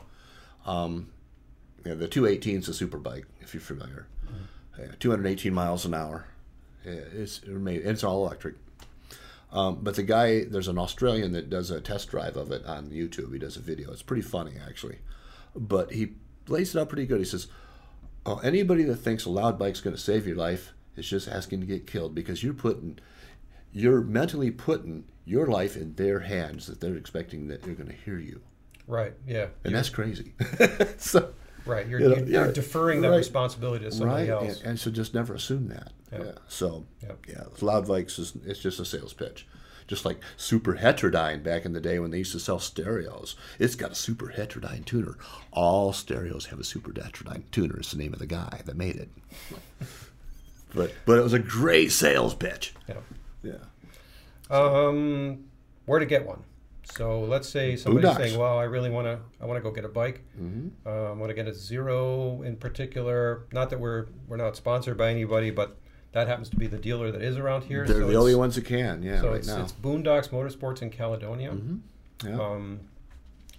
[0.66, 1.10] Um,
[1.86, 4.06] yeah, the two eighteen is a super bike if you're familiar.
[4.26, 4.82] Mm-hmm.
[4.82, 6.26] Yeah, two hundred eighteen miles an hour.
[6.86, 8.56] It's it's all electric.
[9.52, 12.92] Um, but the guy, there's an Australian that does a test drive of it on
[12.92, 13.34] YouTube.
[13.34, 13.92] He does a video.
[13.92, 15.00] It's pretty funny actually,
[15.56, 16.14] but he
[16.48, 17.18] lays it out pretty good.
[17.20, 17.48] He says,
[18.26, 21.62] oh, anybody that thinks a loud bike's going to save your life is just asking
[21.62, 23.00] to get killed because you're putting,
[23.72, 27.96] you're mentally putting your life in their hands that they're expecting that they're going to
[27.96, 28.42] hear you,
[28.88, 30.34] right, yeah, and that's crazy.
[30.98, 31.34] so,
[31.66, 31.88] right.
[31.88, 33.18] You're, you know, you're, you're yeah, deferring that right.
[33.18, 34.58] responsibility to somebody right, else.
[34.60, 35.92] and, and so just never assume that.
[36.12, 36.22] Yep.
[36.26, 36.32] Yeah.
[36.48, 37.26] So, Yep.
[37.28, 39.48] yeah, loud bikes is it's just a sales pitch.
[39.90, 43.36] Just like Super Heterodyne back in the day when they used to sell stereos.
[43.58, 45.18] It's got a Super Heterodyne tuner.
[45.52, 47.78] All stereos have a Super Heterodyne tuner.
[47.78, 49.10] It's the name of the guy that made it.
[50.76, 52.76] but but it was a great sales pitch.
[52.88, 52.98] Yeah.
[53.42, 53.54] Yeah.
[54.52, 55.46] Um,
[55.86, 56.44] where to get one?
[56.84, 58.18] So let's say somebody's Boondocks.
[58.18, 59.20] saying, "Well, I really want to.
[59.42, 60.24] I want to go get a bike.
[60.40, 60.88] Mm-hmm.
[60.88, 63.46] Uh, I want to get a zero in particular.
[63.52, 65.78] Not that we're we're not sponsored by anybody, but
[66.12, 67.86] that happens to be the dealer that is around here.
[67.86, 69.04] They're so the only ones who can.
[69.04, 69.62] Yeah, So right it's, now.
[69.62, 71.56] it's Boondocks Motorsports in Caledonia.
[72.26, 72.40] Yeah.
[72.40, 72.80] Um,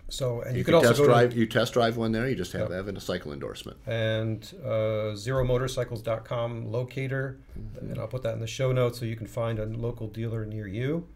[0.09, 1.31] so and you, you could can also drive.
[1.31, 2.29] to You test drive one there.
[2.29, 3.77] You just have to have a cycle endorsement.
[3.87, 7.90] and uh, zeromotorcycles.com locator, Mm-hmm.
[7.92, 10.44] and I'll put that in the show notes so you can find a local dealer
[10.46, 11.07] near you.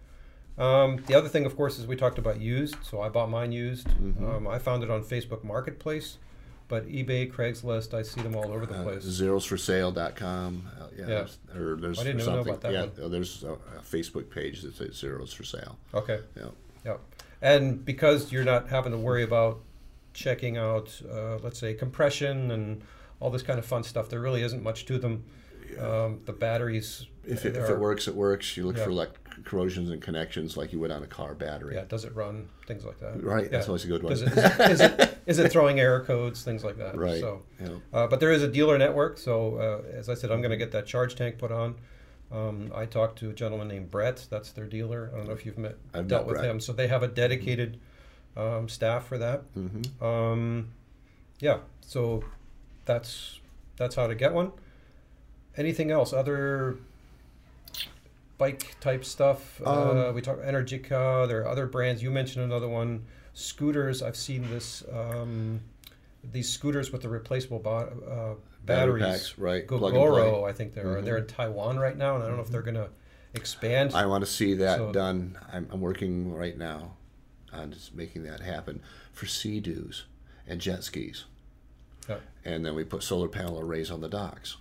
[0.59, 2.77] Um, the other thing, of course, is we talked about used.
[2.83, 3.89] So I bought mine used.
[3.89, 4.25] Mm-hmm.
[4.29, 6.19] Um, I found it on Facebook Marketplace,
[6.69, 8.87] but eBay, Craigslist, I see them all over the place.
[8.87, 9.05] Uh, place.
[9.21, 10.69] zerosforsale.com.
[10.79, 11.07] Uh, yeah, Yeah.
[11.07, 12.49] there's- or there's I didn't or know something.
[12.53, 12.91] about that yeah, one.
[13.03, 15.79] uh, there's a, a Facebook page that says zeros for sale.
[15.93, 16.21] Okay.
[16.37, 16.49] Yeah.
[16.85, 17.01] Yep.
[17.43, 19.61] And because you're not having to worry about
[20.15, 22.83] checking out, uh, let's say, compression and
[23.21, 25.25] all this kind of fun stuff, there really isn't much to them.
[25.79, 27.07] Um, the batteries.
[27.27, 28.57] If it, there if it works, it works.
[28.57, 28.85] You look Yeah.
[28.85, 31.75] for like corrosions and connections, like you would on a car battery.
[31.75, 32.49] Yeah, does it run?
[32.67, 33.23] Things like that.
[33.23, 33.51] Right, Yeah.
[33.51, 34.11] that's always a good one.
[34.13, 36.43] Does it, is, it, is, it, is it throwing error codes?
[36.45, 36.97] Things like that.
[36.97, 37.21] Right.
[37.21, 39.19] So, know, uh, but there is a dealer network.
[39.19, 41.75] So, uh, as I said, I'm going to get that charge tank put on.
[42.33, 44.27] Um, I talked to a gentleman named Brett.
[44.31, 45.11] That's their dealer.
[45.13, 46.51] I don't know if you've met I've dealt with Brett.
[46.51, 46.61] him.
[46.61, 47.79] So they have a dedicated
[48.37, 49.43] um, staff for that.
[49.55, 50.69] hmm Um,
[51.41, 51.59] yeah.
[51.83, 52.25] So
[52.87, 53.41] that's
[53.77, 54.53] that's how to get one.
[55.57, 56.13] Anything else?
[56.13, 56.77] Other
[58.39, 59.61] bike type stuff?
[59.65, 61.27] uh, Um, we talk Energica.
[61.29, 62.03] There are other brands.
[62.03, 63.05] You mentioned another one.
[63.35, 64.03] Scooters.
[64.03, 64.83] I've seen this.
[64.93, 65.61] Um,
[66.23, 69.05] these scooters with the replaceable bo- uh, Battery batteries.
[69.05, 69.67] packs, right?
[69.67, 71.05] Gogoro, I think they're Mhm.
[71.05, 72.89] they're in Taiwan right now, and I don't know if they're going to
[73.35, 73.93] expand.
[73.95, 75.37] I want to see that So- done.
[75.53, 76.97] I'm, I'm working right now
[77.53, 78.81] on just making that happen
[79.13, 80.07] for sea doos
[80.47, 81.25] and jet skis.
[82.47, 84.59] And then we put solar panel arrays on the docks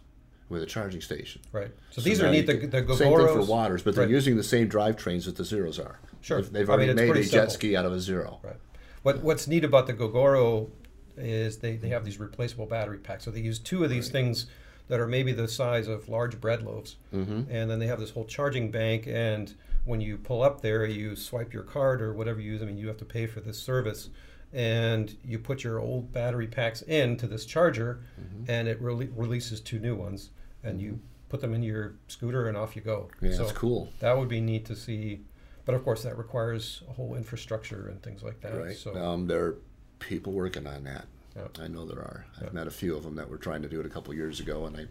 [0.53, 1.41] with a charging station.
[1.51, 1.71] right.
[1.91, 2.47] So, So these are neat.
[2.47, 2.97] you The, the Gogoros.
[2.97, 4.11] Same thing for waters, but they're Right.
[4.11, 5.99] using the same drivetrains that the Zeros are.
[6.21, 6.41] Sure.
[6.41, 8.39] They've, they've I mean, already made a pretty jet ski out of a Zero.
[8.43, 8.55] Right.
[9.01, 10.69] What What's neat about the Gogoro
[11.17, 13.25] is they, they have these replaceable battery packs.
[13.25, 14.45] So they use two of these things
[14.87, 17.51] that are maybe the size of large bread loaves, Mm-hmm.
[17.51, 19.05] and then they have this whole charging bank.
[19.07, 19.53] And
[19.85, 22.61] when you pull up there, you swipe your card or whatever you use.
[22.61, 24.09] I mean, you have to pay for this service,
[24.53, 28.51] and you put your old battery packs into this charger, Mm-hmm.
[28.51, 30.29] and it rele- releases two new ones,
[30.63, 30.99] and you
[31.29, 33.09] put them in your scooter, and off you go.
[33.21, 33.89] Yeah, so that's cool.
[33.99, 35.21] that would be neat to see.
[35.65, 38.53] But of course, that requires a whole infrastructure and things like that.
[38.57, 38.75] Right.
[38.75, 39.57] So Um, there are
[39.99, 41.05] people working on that.
[41.35, 41.47] Yeah.
[41.63, 42.25] I know there are.
[42.37, 42.49] I've Yeah.
[42.51, 44.65] met a few of them that were trying to do it a couple years ago,
[44.65, 44.87] and I,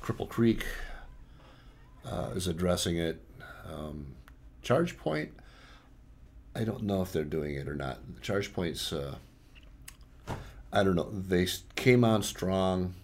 [0.00, 0.66] Clipper Creek
[2.04, 3.22] uh, is addressing it.
[3.66, 4.14] Um,
[4.62, 5.30] Charge Point,
[6.54, 7.98] I don't know if they're doing it or not.
[8.20, 9.16] Charge Point's, uh,
[10.72, 11.08] I don't know.
[11.10, 12.94] They came on strong,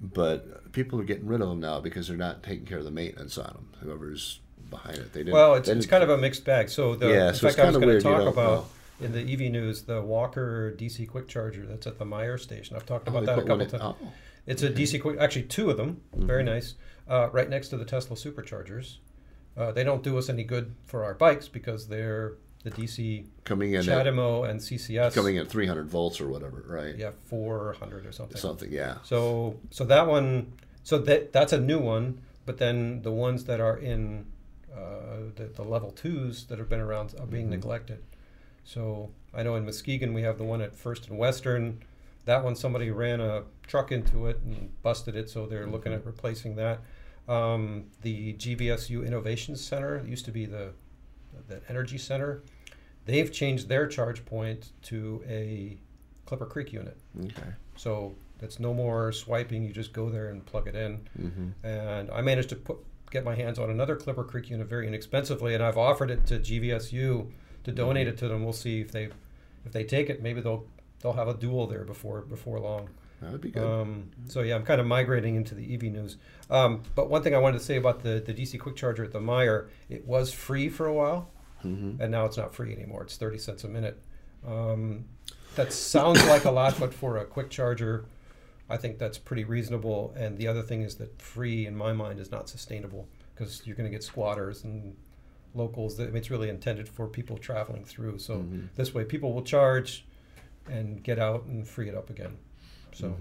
[0.00, 2.90] but people are getting rid of them now because they're not taking care of the
[2.90, 3.68] maintenance on them.
[3.82, 5.34] Whoever's behind it, they didn't.
[5.34, 6.68] well, it's, it's didn't- kind of a mixed bag.
[6.68, 8.66] So the Yeah, in so it's fact, I was going to talk about
[9.00, 9.06] know.
[9.06, 12.76] in the EV news the Walker DC quick charger that's at the Meijer station.
[12.76, 13.96] I've talked Oh, about they that a couple times.
[14.02, 14.12] oh.
[14.46, 16.26] It's a DC quick, actually two of them, Mm-hmm.
[16.26, 16.74] very nice,
[17.08, 18.96] uh, right next to the Tesla superchargers.
[19.56, 22.32] Uh, they don't do us any good for our bikes because they're
[22.64, 25.14] the DC coming in at, and CCS.
[25.14, 26.96] coming in at 300 volts or whatever, right?
[26.96, 28.36] yeah, four hundred or something.
[28.36, 28.98] Something, yeah.
[29.04, 30.52] So so that one,
[30.84, 32.20] so that that's a new one.
[32.44, 34.26] But then the ones that are in
[34.74, 37.50] uh, the, the level twos that have been around are being Mhm.
[37.50, 38.02] neglected.
[38.64, 41.82] So I know in Muskegon we have the one at First and Western.
[42.24, 46.06] That one somebody ran a truck into it and busted it, so they're looking at
[46.06, 46.80] replacing that.
[47.28, 50.72] Um, the GVSU Innovation Center used to be the
[51.48, 52.42] the Energy Center.
[53.04, 55.76] They've changed their charge point to a
[56.26, 56.96] Clipper Creek unit.
[57.18, 57.50] Okay.
[57.76, 59.64] So it's no more swiping.
[59.64, 61.00] You just go there and plug it in.
[61.20, 61.66] Mm-hmm.
[61.66, 62.78] And I managed to put
[63.10, 66.38] get my hands on another Clipper Creek unit very inexpensively, and I've offered it to
[66.38, 67.30] GVSU
[67.64, 68.42] to donate it to them.
[68.42, 69.10] We'll see if they
[69.64, 70.22] if they take it.
[70.22, 70.64] Maybe they'll
[71.00, 72.88] they'll have a duel there before before long.
[73.20, 73.62] That would be good.
[73.62, 76.16] Um, so yeah, I'm kind of migrating into the EV news.
[76.50, 79.12] Um, but one thing I wanted to say about the the DC quick charger at
[79.12, 81.30] the Meijer, it was free for a while,
[81.62, 83.02] hmm and now it's not free anymore.
[83.02, 84.00] It's 30 cents a minute.
[84.46, 85.04] Um,
[85.54, 88.06] that sounds like a lot, but for a quick charger,
[88.68, 90.14] I think that's pretty reasonable.
[90.16, 93.76] And the other thing is that free, in my mind, is not sustainable because you're
[93.76, 94.96] going to get squatters and
[95.54, 95.96] locals.
[95.98, 98.18] That, I mean, it's really intended for people traveling through.
[98.18, 98.68] So Mhm.
[98.76, 100.04] this way, people will charge
[100.68, 102.38] and get out and free it up again.
[102.92, 103.16] So,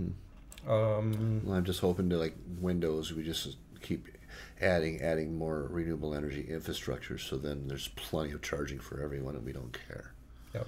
[0.65, 0.69] Mhm.
[0.71, 4.07] um, Well, I'm just hoping to like Windows, we just keep
[4.61, 9.45] adding, adding more renewable energy infrastructure, so then there's plenty of charging for everyone, and
[9.45, 10.13] we don't care.
[10.53, 10.67] Yep.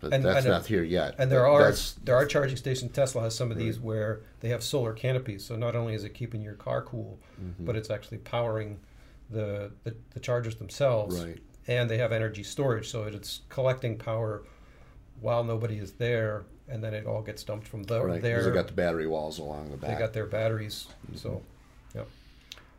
[0.00, 1.14] But And- that's and, not here yet.
[1.18, 1.72] And there are
[2.04, 2.92] there are charging stations.
[2.92, 5.44] Tesla has some of these where they have solar canopies.
[5.44, 7.64] So not only is it keeping your car cool, Mhm.
[7.66, 8.78] but it's actually powering
[9.30, 11.20] the, the the chargers themselves.
[11.20, 11.38] right.
[11.66, 14.42] And they have energy storage, so it's collecting power
[15.20, 18.22] while nobody is there, and then it all gets dumped from the, Right.
[18.22, 18.42] there.
[18.42, 19.90] They got the battery walls along the back.
[19.90, 20.86] They got their batteries.
[21.16, 21.42] So,
[21.94, 22.04] yeah.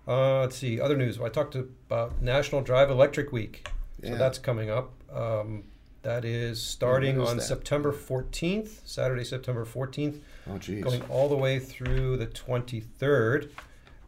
[0.09, 1.21] Uh, let's see other news.
[1.21, 3.67] I talked about National Drive Electric Week.
[4.01, 4.15] So Yeah.
[4.15, 4.91] that's coming up.
[5.13, 5.65] Um,
[6.01, 7.43] that is starting on that?
[7.43, 10.83] September 14th, Saturday, September 14th, oh, geez.
[10.83, 13.51] going all the way through the 23rd.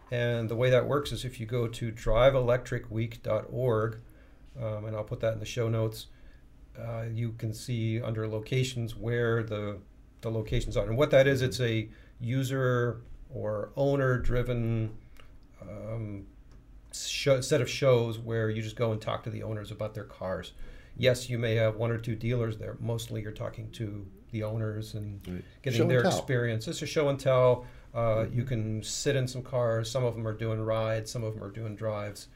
[0.09, 3.99] And the way that works is if you go to driveelectricweek.org,
[4.59, 6.07] um, and I'll put that in the show notes,
[6.79, 9.77] uh, you can see under locations where the,
[10.21, 10.87] the locations are.
[10.87, 11.87] And what that is, it's a
[12.19, 14.97] user or owner driven
[15.61, 16.25] um,
[16.93, 20.03] show, set of shows where you just go and talk to the owners about their
[20.03, 20.53] cars.
[20.97, 22.75] Yes, you may have one or two dealers there.
[22.79, 25.43] Mostly you're talking to the owners and Right.
[25.61, 26.67] getting Show their experience.
[26.67, 27.65] It's a show and tell.
[27.93, 29.89] Uh, you can sit in some cars.
[29.89, 31.11] Some of them are doing rides.
[31.11, 32.27] Some of them are doing drives.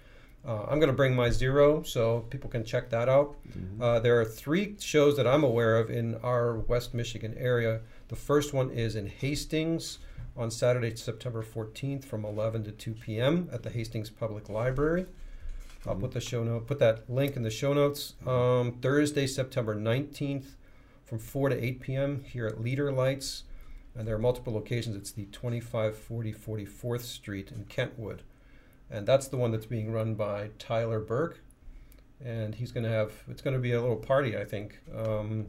[0.46, 3.36] Uh, I'm going to bring my zero so people can check that out.
[3.82, 7.82] Uh, there are three shows that I'm aware of in our West Michigan area.
[8.10, 9.98] The first one is in Hastings
[10.38, 13.50] on Saturday, September 14th from 11 to 2 p.m.
[13.52, 15.06] at the Hastings Public Library.
[15.88, 18.16] I'll put the show note, put that link in the show notes.
[18.26, 20.56] Um, Thursday, September 19th
[21.06, 22.24] from 4 to 8 p.m.
[22.24, 23.44] here at Leader Lights.
[23.96, 24.96] And there are multiple locations.
[24.96, 28.24] It's the 2540 44th Street in Kentwood.
[28.90, 31.40] And that's the one that's being run by Tyler Burke.
[32.24, 34.80] And he's going to have, it's going to be a little party, I think.
[34.94, 35.48] Um,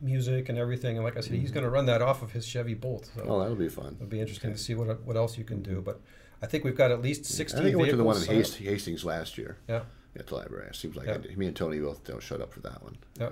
[0.00, 0.96] music and everything.
[0.96, 3.10] And like I said, he's going to run that off of his Chevy Bolt.
[3.16, 3.96] So Oh, that'll be fun.
[3.96, 5.80] it'll be interesting to see what, what else you can do.
[5.80, 6.00] But
[6.42, 8.22] I think we've got at least 16 I think I went to the one in
[8.22, 9.82] Hast- Hastings last year Yeah.
[10.16, 10.68] at the library.
[10.68, 11.18] It seems like Yeah.
[11.36, 12.96] Me and Tony both uh, showed up for that one.
[13.18, 13.30] Yeah.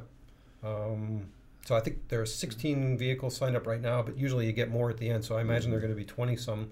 [0.65, 1.27] Um,
[1.65, 4.71] so I think there are 16 vehicles signed up right now, but usually you get
[4.71, 5.25] more at the end.
[5.25, 6.71] So I imagine there are going to be 20 some.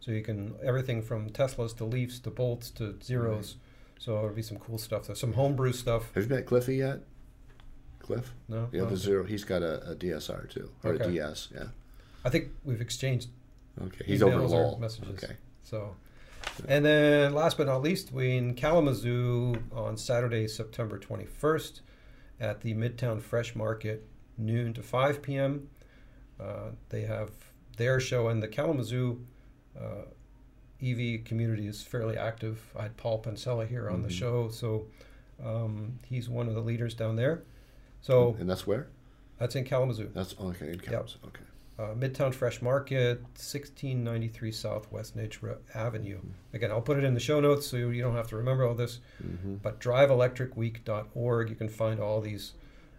[0.00, 3.56] So you can everything from Teslas to Leafs to Bolts to Zeros.
[3.98, 5.06] So there'll be some cool stuff.
[5.06, 6.12] There's some homebrew stuff.
[6.14, 7.00] Have you met Cliffy yet?
[8.04, 8.32] Cliff?
[8.48, 8.96] No, Yeah, the Okay.
[8.96, 9.24] zero.
[9.24, 11.04] He's got a, a DSR too, or Okay.
[11.04, 11.48] a DS.
[11.54, 11.64] Yeah.
[12.24, 13.28] I think we've exchanged
[13.82, 14.04] Okay.
[14.06, 14.78] He's over Lowell.
[14.78, 15.24] messages.
[15.24, 15.34] Okay.
[15.62, 15.96] So,
[16.68, 21.80] and then last but not least, we in Kalamazoo on Saturday, September 21st,
[22.38, 24.06] at the Midtown Fresh Market,
[24.38, 25.68] noon to 5 p.m.
[26.38, 27.30] Uh, they have
[27.78, 29.24] their show, and the Kalamazoo
[29.80, 30.04] uh,
[30.82, 32.60] EV community is fairly active.
[32.78, 34.12] I had Paul Pancella here on the Mhm.
[34.18, 34.86] show, so
[35.44, 37.42] um, he's one of the leaders down there.
[38.04, 38.88] So And that's where?
[39.38, 40.10] that's in Kalamazoo.
[40.14, 40.66] That's okay.
[40.66, 41.16] It counts.
[41.26, 41.40] Okay.
[41.76, 45.38] Uh, Midtown Fresh Market, 1693 South Westnedge
[45.74, 46.20] Avenue.
[46.52, 48.74] Again, I'll put it in the show notes so you don't have to remember all
[48.74, 49.00] this.
[49.20, 52.52] hmm But driveelectricweek.org, you can find all these.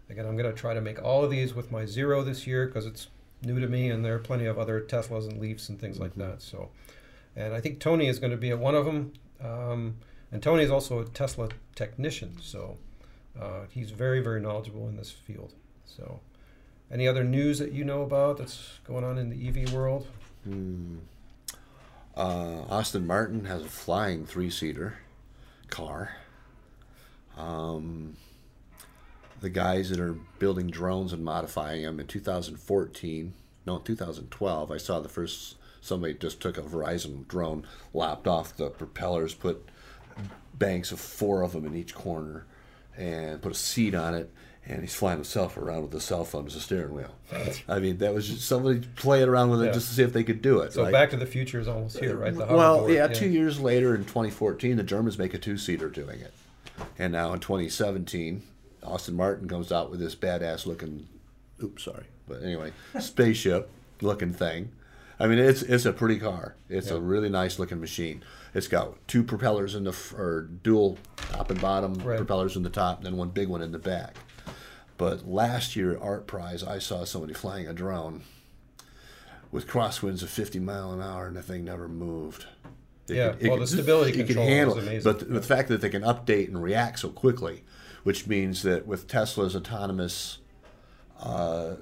[0.10, 2.66] Again, I'm going to try to make all of these with my Zero this year
[2.68, 3.08] because it's
[3.44, 6.14] new to me, and there are plenty of other Teslas and Leafs and things like
[6.16, 6.18] Mhm.
[6.32, 6.42] that.
[6.42, 6.70] So,
[7.36, 9.14] and I think Tony is going to be at one of them.
[9.42, 9.96] Um,
[10.32, 12.78] and Tony is also a Tesla technician, so
[13.40, 15.54] uh, he's very, very knowledgeable in this field.
[15.86, 16.20] So,
[16.92, 20.08] any other news that you know about that's going on in the EV world?
[20.44, 20.98] Hmm.
[22.16, 25.00] Uh, Aston Martin has a flying three-seater
[25.70, 26.16] car.
[27.38, 28.16] Um,
[29.42, 33.34] the guys that are building drones and modifying them in 2014,
[33.66, 35.56] no, 2012, I saw the first.
[35.82, 39.70] Somebody just took a Verizon drone, lopped off the propellers, put
[40.58, 42.48] banks of four of them in each corner,
[42.98, 44.32] and put a seat on it.
[44.68, 47.14] And he's flying himself around with a cell phone as a steering wheel.
[47.70, 49.72] I mean, that was just somebody playing around with it Yeah.
[49.74, 50.74] just to see if they could do it.
[50.74, 50.92] So right?
[50.92, 52.34] Back to the Future is almost here, right?
[52.34, 52.48] Well,
[52.88, 56.34] hoverboard, yeah, two years later in 2014, the Germans make a two-seater doing it,
[56.98, 58.42] and now in 2017,
[58.84, 61.10] Aston Martin comes out with this badass-looking,
[61.62, 64.72] oops, sorry, but anyway, spaceship-looking thing.
[65.20, 66.56] I mean, it's it's a pretty car.
[66.70, 68.24] It's a really nice-looking machine.
[68.54, 72.18] It's got two propellers in the f- or dual top and bottom Right.
[72.18, 74.16] propellers in the top, and then one big one in the back.
[74.98, 78.24] But last year, at Art Prize, I saw somebody flying a drone
[79.52, 82.46] with crosswinds of 50 mile an hour, and the thing never moved.
[83.08, 84.88] Yeah, well, the stability it could control handle was it.
[84.88, 85.12] amazing.
[85.12, 87.64] But the, the fact that they can update and react so quickly,
[88.04, 90.40] which means that with Tesla's autonomous
[91.20, 91.76] uh,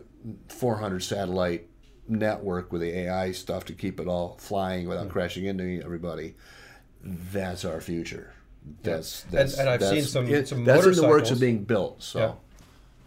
[0.49, 1.67] 400 satellite
[2.07, 5.11] network with the AI stuff to keep it all flying without hmm.
[5.11, 6.35] crashing into everybody,
[7.03, 8.33] that's our future.
[8.81, 11.39] That's, And- that's and I've that's, seen some- it- some that's in the works of
[11.39, 12.01] being built.
[12.01, 12.33] So, Yeah.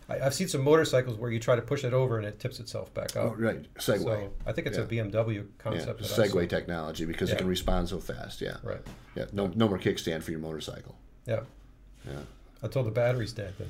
[0.08, 2.60] I, I've seen some motorcycles where you try to push it over and it tips
[2.60, 3.34] itself back oh, up.
[3.38, 4.04] right, Segway.
[4.04, 6.04] So I think it's a BMW concept.
[6.04, 6.22] saw.
[6.22, 7.36] Segway technology because Yeah.
[7.36, 8.40] it can respond so fast.
[8.40, 8.80] Yeah, Right.
[9.14, 9.24] yeah.
[9.32, 10.94] No, no more kickstand for your motorcycle.
[11.26, 11.40] Yeah.
[12.06, 12.20] Yeah.
[12.62, 13.54] Until the battery's dead.
[13.58, 13.68] Then.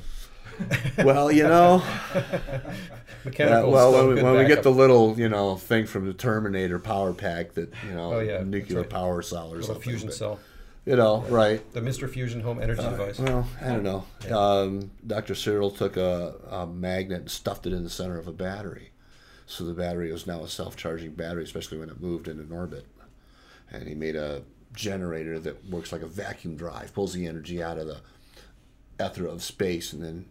[0.98, 1.82] Well, you know,
[3.24, 3.68] Mechanical.
[3.70, 6.78] Yeah, well, when, we, when we get the little, you know, thing from the Terminator
[6.78, 8.90] power pack that, you know, Oh, yeah, nuclear right.
[8.90, 9.82] power cell or something.
[9.82, 10.38] fusion but, cell,
[10.84, 11.60] You know, right.
[11.72, 12.08] the Mr.
[12.08, 13.18] Fusion home energy Uh, device.
[13.18, 14.04] well, I don't know.
[14.24, 14.38] Yeah.
[14.38, 15.34] Um, Dr.
[15.34, 18.90] Cyril took a, a magnet and stuffed it in the center of a battery.
[19.46, 22.52] So the battery was now a self charging battery, especially when it moved in an
[22.52, 22.86] orbit.
[23.70, 24.42] And he made a
[24.72, 27.98] generator that works like a vacuum drive, pulls the energy out of the
[29.04, 30.26] ether of space, and then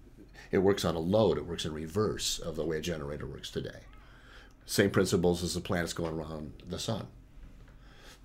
[0.56, 1.38] it works on a load.
[1.38, 3.82] It works in reverse of the way a generator works today.
[4.66, 7.08] Same principles as the planets going around the sun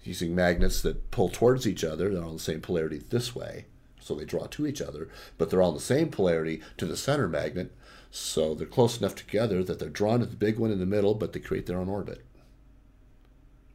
[0.05, 2.13] using magnets that pull towards each other.
[2.13, 3.67] They're all the same polarity this way,
[4.01, 5.09] so they draw to each other,
[5.39, 7.73] but they're all the same polarity to the center magnet,
[8.11, 11.15] so they're close enough together that they're drawn to the big one in the middle,
[11.15, 12.25] but they create their own orbit.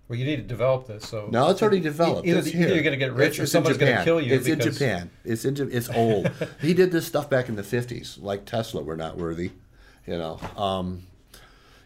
[0.07, 1.07] Well, you need to develop this.
[1.07, 2.27] So Now it's already developed.
[2.27, 4.21] Either, It's either you're going to get rich It's- or it's somebody's going to kill
[4.21, 4.35] you.
[4.35, 5.09] It's in Japan.
[5.23, 5.55] It's in.
[5.71, 6.29] It's old.
[6.61, 8.83] he did this stuff back in the fifties, like Tesla.
[8.83, 9.51] We're not worthy,
[10.05, 10.39] you know.
[10.57, 11.03] Um,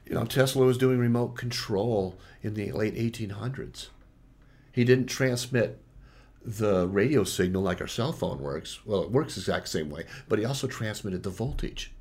[0.06, 3.90] You know, Tesla was doing remote control in the late 1800s.
[4.72, 5.80] He didn't transmit
[6.44, 8.80] the radio signal like our cell phone works.
[8.86, 11.92] Well, it works the exact same way, but he also transmitted the voltage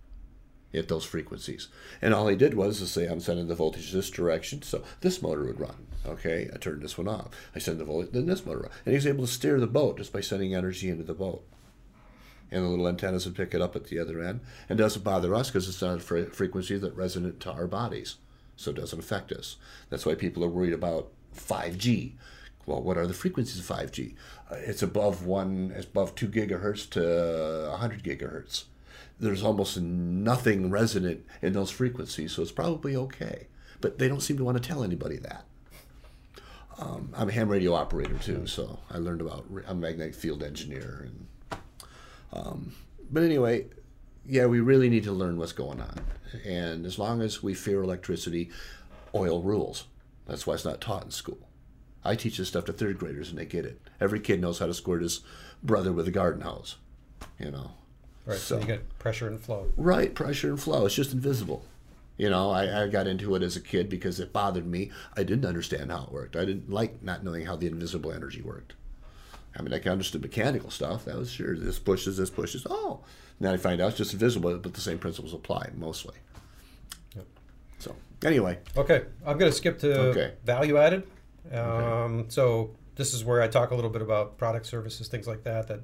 [0.73, 1.69] at those frequencies.
[2.01, 5.21] And all he did was to say, I'm sending the voltage this direction, so this
[5.21, 5.87] motor would run.
[6.09, 7.29] Okay, I turned this one off.
[7.55, 8.71] I send the voltage, then this motor.
[8.85, 11.45] And he's able to steer the boat just by sending energy into the boat.
[12.51, 14.41] And the little antennas would pick it up at the other end.
[14.69, 18.17] And doesn't bother us because it's not a fre- frequency that's resonant to our bodies.
[18.57, 19.57] So it doesn't affect us.
[19.91, 22.15] That's why people are worried about 5G.
[22.67, 24.15] Well, what are the frequencies of 5G?
[24.51, 28.65] Uh, it's above one, it's above two gigahertz to 100 gigahertz
[29.21, 33.49] there's almost nothing resonant in those frequencies, so it's probably okay.
[33.81, 35.45] But they don't seem to want to tell anybody that.
[36.79, 40.43] Um, I'm a ham radio operator too, so I learned about I'm a magnetic field
[40.43, 41.09] engineer.
[41.09, 41.61] And
[42.33, 42.73] um,
[43.11, 43.67] but anyway,
[44.27, 46.01] yeah, we really need to learn what's going on.
[46.45, 48.51] And as long as we fear electricity,
[49.15, 49.85] oil rules.
[50.27, 51.49] That's why it's not taught in school.
[52.05, 53.81] I teach this stuff to third graders and they get it.
[54.01, 55.21] Every kid knows how to squirt his
[55.63, 56.77] brother with a garden hose.
[57.39, 57.71] You know,
[58.27, 58.37] Right.
[58.37, 59.73] So, So- you get pressure and flow.
[59.77, 60.85] Right, pressure and flow.
[60.85, 61.65] It's just invisible.
[62.19, 64.91] You know, I, I got into it as a kid because it bothered me.
[65.17, 66.35] I didn't understand how it worked.
[66.37, 68.75] I didn't like not knowing how the invisible energy worked.
[69.57, 71.05] I mean, I can understand mechanical stuff.
[71.05, 71.57] That was sure.
[71.57, 72.67] This pushes, this pushes.
[72.69, 73.01] Oh,
[73.41, 76.17] now I find out it's just invisible, but the same principles apply mostly.
[77.17, 77.27] Yep.
[77.79, 77.95] So
[78.25, 80.35] anyway, Okay, I'm going to skip to Okay.
[80.45, 81.05] value added.
[81.53, 85.45] Um, So this is where I talk a little bit about product services, things like
[85.45, 85.81] that, that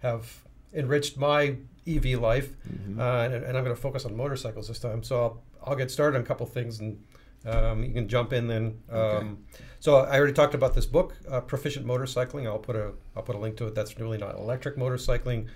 [0.00, 0.42] have
[0.74, 1.56] enriched my
[1.86, 2.50] EV life.
[2.68, 3.00] Mm-hmm.
[3.00, 5.02] Uh, and, and I'm going to focus on motorcycles this time.
[5.02, 7.02] So I'll, I'll get started on a couple things and
[7.46, 8.78] um, you can jump in then.
[8.90, 9.44] Um,
[9.80, 12.46] So I already talked about this book, uh, Proficient Motorcycling.
[12.46, 13.74] I'll put a I'll put a link to it.
[13.76, 15.46] That's really not electric motorcycling,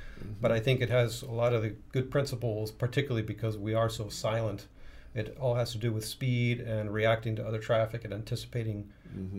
[0.41, 3.89] but I think it has a lot of the good principles, particularly because we are
[3.89, 4.69] so silent.
[5.15, 8.89] It all has to do with speed and reacting to other traffic and anticipating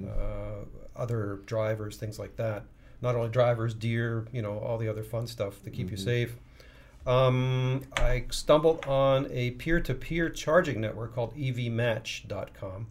[0.08, 0.66] uh,
[0.96, 2.66] other drivers, things like that.
[3.02, 6.36] Not only drivers, deer, you know, all the other fun stuff to keep you safe.
[7.06, 12.88] Um, I stumbled on a peer-to-peer charging network called evmatch.com.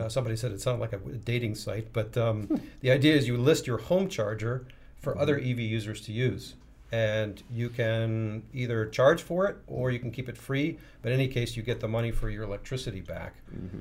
[0.00, 3.36] Uh, somebody said it sounded like a dating site, but um, the idea is you
[3.36, 4.66] list your home charger
[4.98, 6.54] for other EV users to use.
[6.92, 10.76] And you can either charge for it or you can keep it free.
[11.02, 13.34] But in any case, you get the money for your electricity back.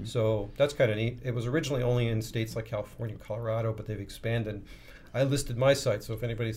[0.03, 1.19] So that's kind of neat.
[1.23, 4.63] It was originally only in states like California, Colorado, but they've expanded.
[5.13, 6.53] I listed my site, so if anybody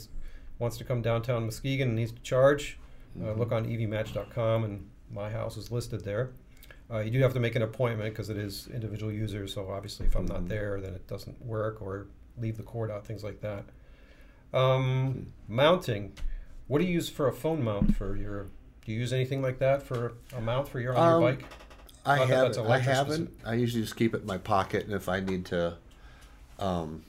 [0.59, 2.79] wants to come downtown Muskegon and needs to charge,
[3.21, 6.31] uh, look on evmatch.com, and my house is listed there.
[6.91, 9.53] Uh, you do have to make an appointment because it is individual users.
[9.55, 12.07] So obviously, if I'm not there, then it doesn't work, or
[12.39, 13.65] leave the cord out, things like that.
[14.53, 16.13] Um, mounting.
[16.69, 18.45] What do you use for a phone mount for your?
[18.85, 21.45] Do you use anything like that for a mount for your on Um, your bike?
[22.05, 22.59] I Not haven't.
[22.67, 23.31] I haven't.
[23.45, 25.77] I usually just keep it in my pocket, and if I need to,
[26.59, 27.05] um,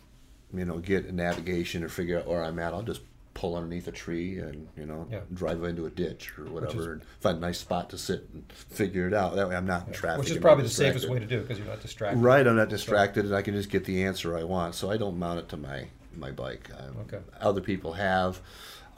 [0.53, 3.01] you know, get a navigation or figure out where I'm at, I'll just
[3.33, 5.21] pull underneath a tree and you know Yeah.
[5.33, 8.43] drive into a ditch or whatever, is- and find a nice spot to sit and
[8.51, 9.35] figure it out.
[9.35, 10.19] That way, I'm not in traffic.
[10.19, 12.19] Which is probably the safest way to do it because you're not distracted.
[12.21, 14.75] Right, I'm not distracted, and I can just get the answer I want.
[14.75, 16.69] So I don't mount it to my my bike.
[16.77, 17.19] Um, Okay.
[17.41, 18.39] Other people have.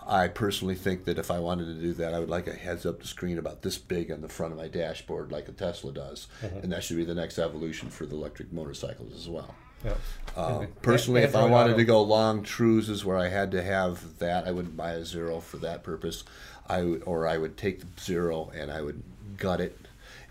[0.08, 3.04] I personally think that if I wanted to do that, I would like a heads-up
[3.06, 6.58] screen about this big on the front of my dashboard, like a Tesla does, Mm-hmm.
[6.60, 9.56] and that should be the next evolution for the electric motorcycles as well.
[9.84, 9.94] Yeah.
[10.36, 10.72] Uh, Maybe.
[10.82, 14.52] personally, if I wanted to go long cruises where I had to have that, I
[14.52, 16.24] would buy a zero for that purpose.
[16.68, 19.02] I would, or I would take the zero and I would
[19.38, 19.78] gut it,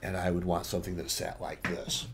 [0.03, 2.07] and I would want something that sat like this,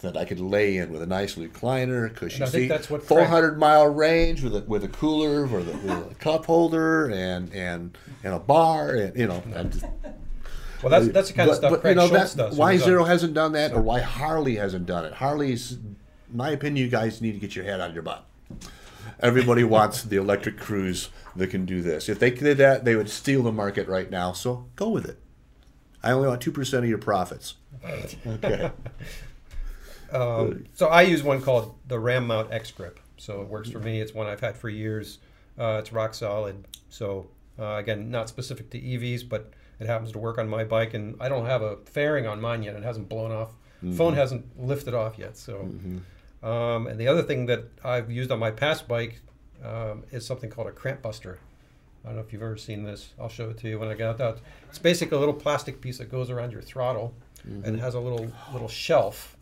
[0.00, 3.02] that I could lay in with a nice recliner, cushy And I seat, that's what
[3.02, 7.10] four Frank- mile range with a with a cooler, with a, with a cup holder,
[7.10, 9.42] and and and a bar, and you know.
[9.70, 9.84] Just-
[10.80, 12.56] Well, that's that's the kind of stuff but, Craig you know, Schultz that- does.
[12.56, 15.12] Why Zero hasn't done that, or why Harley hasn't done it?
[15.14, 15.76] Harley's,
[16.32, 18.24] my opinion, you guys need to get your head out of your butt.
[19.20, 22.08] Everybody wants the electric cruise that can do this.
[22.08, 24.32] If they did that, they would steal the market right now.
[24.32, 25.18] So go with it.
[26.02, 27.54] I only want two percent of your profits.
[28.26, 28.70] Okay.
[30.10, 32.98] Um, so I use one called the Ram Mount X Grip.
[33.18, 34.00] So it works for me.
[34.00, 35.18] It's one I've had for years.
[35.58, 36.66] Uh, it's rock solid.
[36.88, 40.94] So uh, again, not specific to EVs, but it happens to work on my bike,
[40.94, 42.74] and I don't have a fairing on mine yet.
[42.74, 43.50] It hasn't blown off.
[43.96, 45.36] Phone hasn't lifted off yet.
[45.36, 45.68] So,
[46.42, 49.20] um, and the other thing that I've used on my past bike
[49.64, 51.38] um, is something called a cramp buster.
[52.04, 53.12] I don't know if you've ever seen this.
[53.20, 54.38] I'll show it to you when I get out.
[54.68, 57.12] It's basically a little plastic piece that goes around your throttle,
[57.64, 59.36] and has a little little shelf.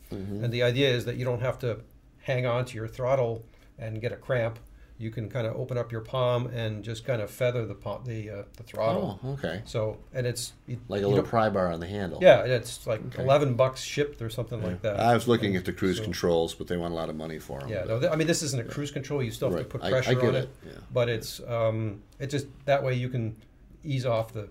[0.45, 1.81] And the idea is that you don't have to
[2.21, 3.45] hang on to your throttle
[3.79, 4.59] and get a cramp.
[4.99, 8.03] You can kind of open up your palm and just kind of feather the palm,
[8.05, 9.21] the uh, the throttle.
[9.23, 9.61] Oh, okay.
[9.67, 12.19] So and it's you, Like a little pry bar on the handle.
[12.23, 13.23] yeah, it's like Okay.
[13.23, 14.99] eleven bucks shipped or something like that.
[14.99, 17.39] I was looking at the cruise So- controls, but they want a lot of money
[17.39, 17.69] for them.
[17.69, 19.23] Yeah, no, th- I mean this isn't a cruise control.
[19.23, 19.71] You still have Right.
[19.71, 20.73] to put I- I pressure get on it, it, yeah.
[20.93, 23.37] but it's um, it just that way you can
[23.85, 24.49] ease off the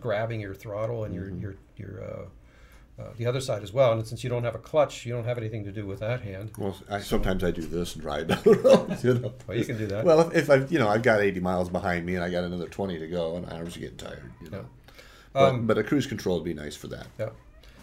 [0.00, 1.40] grabbing your throttle and your Mm-hmm.
[1.42, 2.24] your your uh,
[2.98, 3.92] uh, the other side as well.
[3.92, 6.22] And since you don't have a clutch, you don't have anything to do with that
[6.22, 6.52] hand.
[6.58, 9.04] Well, I, sometimes I do this and drive down the road.
[9.04, 9.34] You know?
[9.46, 10.04] Well, you can do that.
[10.04, 12.44] Well, if, if I, you know, I've got 80 miles behind me and I got
[12.44, 14.32] another 20 to go, and arms are getting tired.
[14.42, 14.64] You know.
[15.32, 17.06] But, Um, but a cruise control would be nice for that.
[17.18, 17.28] Yeah.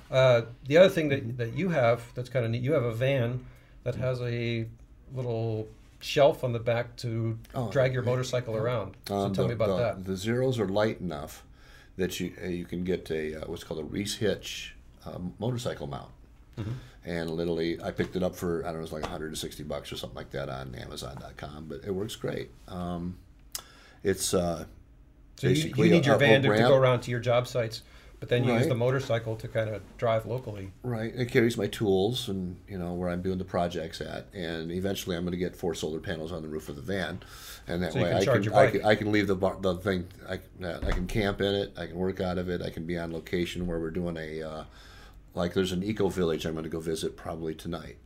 [0.09, 2.91] Uh, the other thing that, that you have that's kind of neat, you have a
[2.93, 3.45] van
[3.83, 4.65] that has a
[5.13, 5.67] little
[5.99, 8.09] shelf on the back to Oh, drag your yeah.
[8.09, 8.95] motorcycle around.
[9.07, 10.05] So Um, tell the, me about the, that.
[10.05, 11.43] The zeros are light enough
[11.97, 14.72] that you uh, you can get a uh, what's called a Reese Hitch
[15.05, 16.11] um, motorcycle mount.
[16.57, 16.71] Mm-hmm.
[17.05, 19.91] And literally, I picked it up for I don't know, it was like 160 bucks
[19.91, 21.65] or something like that on Amazon.com.
[21.67, 22.49] But it works great.
[22.67, 23.17] Um,
[24.03, 24.65] it's uh,
[25.35, 27.11] So you, basically you need a- your a- van a to, to go around to
[27.11, 27.81] your job sites,
[28.19, 30.71] but then you use the motorcycle to kind of drive locally.
[30.81, 31.13] Right.
[31.13, 35.17] It carries my tools and you know where I'm doing the projects at, and eventually
[35.17, 37.19] I'm going to get four solar panels on the roof of the van,
[37.67, 40.07] and that So way can I can I can I can leave the the thing
[40.29, 41.73] I I can camp in it.
[41.77, 42.61] I can work out of it.
[42.61, 44.63] I can be on location where we're doing a uh,
[45.35, 47.97] like there's an eco village I'm going to go visit probably tonight.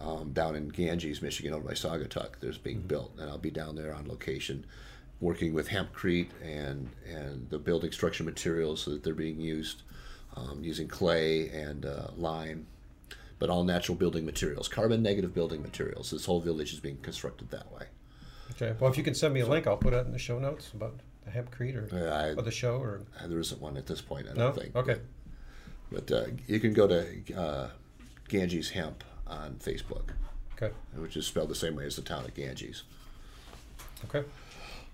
[0.00, 2.88] Um, down in Ganges, Michigan, over by Saugatuck, there's being Mm-hmm.
[2.88, 4.66] built, and I'll be down there on location,
[5.20, 9.82] working with hempcrete and and the building structure materials that they're being used,
[10.34, 12.66] um, using clay and uh, lime,
[13.38, 16.10] but all natural building materials, carbon negative building materials.
[16.10, 17.86] This whole village is being constructed that way.
[18.50, 18.74] Okay.
[18.78, 20.72] Well, if you can send me a link, I'll put it in the show notes
[20.74, 24.26] about the hempcrete or, I, or the show or there isn't one at this point,
[24.28, 24.46] I no.
[24.50, 24.76] don't think.
[24.76, 24.94] Okay.
[24.94, 25.02] But
[25.92, 27.06] uh, you can go to
[27.36, 27.70] uh,
[28.28, 30.10] Ganges Hemp on Facebook,
[30.56, 30.72] Okay.
[30.96, 32.84] which is spelled the same way as the town of Ganges.
[34.04, 34.24] Okay.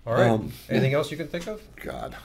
[0.05, 0.29] All right.
[0.29, 1.61] Um, Anything else you can think of?
[1.75, 2.15] God.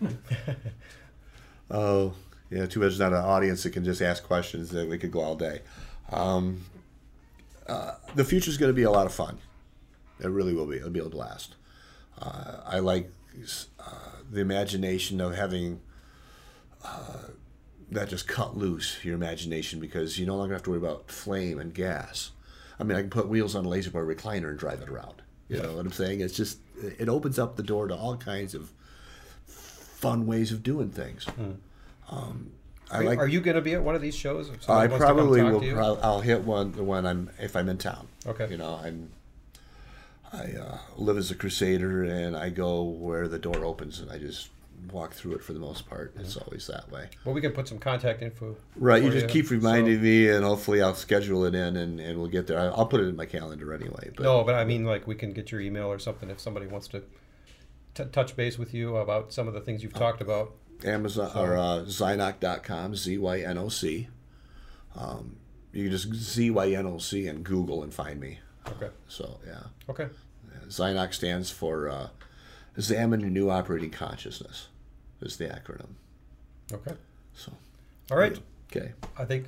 [1.70, 2.14] oh,
[2.50, 2.66] yeah.
[2.66, 4.70] Too there's not an audience that can just ask questions.
[4.70, 5.60] That we could go all day.
[6.10, 6.64] Um,
[7.66, 9.38] uh, the future is going to be a lot of fun.
[10.20, 10.76] It really will be.
[10.76, 11.54] It'll be a blast.
[12.20, 13.10] Uh, I like
[13.78, 13.90] uh,
[14.30, 15.80] the imagination of having
[16.84, 17.28] uh,
[17.90, 21.58] that just cut loose your imagination because you no longer have to worry about flame
[21.58, 22.32] and gas.
[22.78, 25.22] I mean, I can put wheels on a La-Z-Boy recliner and drive it around.
[25.48, 26.20] You know what I'm saying?
[26.20, 28.70] It's just it opens up the door to all kinds of
[29.46, 31.26] fun ways of doing things.
[32.10, 32.52] Um,
[32.90, 33.18] I Are, like.
[33.18, 34.50] are you going to be at one of these shows?
[34.50, 35.60] I somebody wants to come probably will.
[35.60, 38.08] Pro- I'll hit one when I'm if I'm in town.
[38.26, 38.48] Okay.
[38.50, 39.10] You know, I'm.
[40.30, 44.18] I uh, live as a crusader, and I go where the door opens, and I
[44.18, 44.50] just
[44.90, 46.14] walk through it for the most part.
[46.18, 47.08] It's always that way.
[47.24, 48.56] Well, we can put some contact info.
[48.76, 49.02] Right.
[49.02, 52.28] You just keep so- reminding me, and hopefully I'll schedule it in, and, and we'll
[52.28, 52.58] get there.
[52.58, 54.10] I'll put it in my calendar anyway.
[54.16, 56.66] But No, but I mean, like, we can get your email or something if somebody
[56.66, 57.02] wants to
[57.94, 60.54] t- touch base with you about some of the things you've talked about.
[60.84, 64.08] Amazon or uh, Zynoc.com, Z Y N O C.
[64.94, 65.36] Um,
[65.72, 68.38] you can just Z Y N O C and Google and find me.
[68.68, 68.88] Okay.
[69.08, 69.64] So yeah.
[69.88, 70.08] Okay.
[70.68, 72.08] Zynoc stands for uh,
[72.78, 74.68] Examine New Operating Consciousness,
[75.20, 75.88] is the acronym.
[76.72, 76.92] Okay.
[77.34, 77.52] So,
[78.12, 78.38] All right.
[78.70, 78.92] okay.
[79.18, 79.46] I think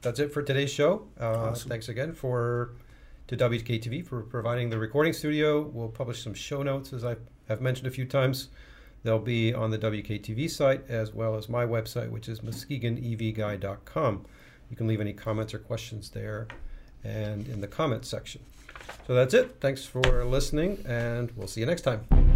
[0.00, 1.06] that's it for today's show.
[1.20, 1.68] Uh, Awesome.
[1.68, 2.70] Thanks again for
[3.26, 5.60] to WKTV for providing the recording studio.
[5.60, 7.16] We'll publish some show notes, as I
[7.48, 8.48] have mentioned a few times.
[9.02, 14.24] They'll be on the WKTV site as well as my website, which is muskegonevguy.com.
[14.70, 16.48] You can leave any comments or questions there
[17.04, 18.40] and in the comments section.
[19.06, 19.56] So that's it.
[19.60, 22.27] Thanks for listening, and we'll see you next time.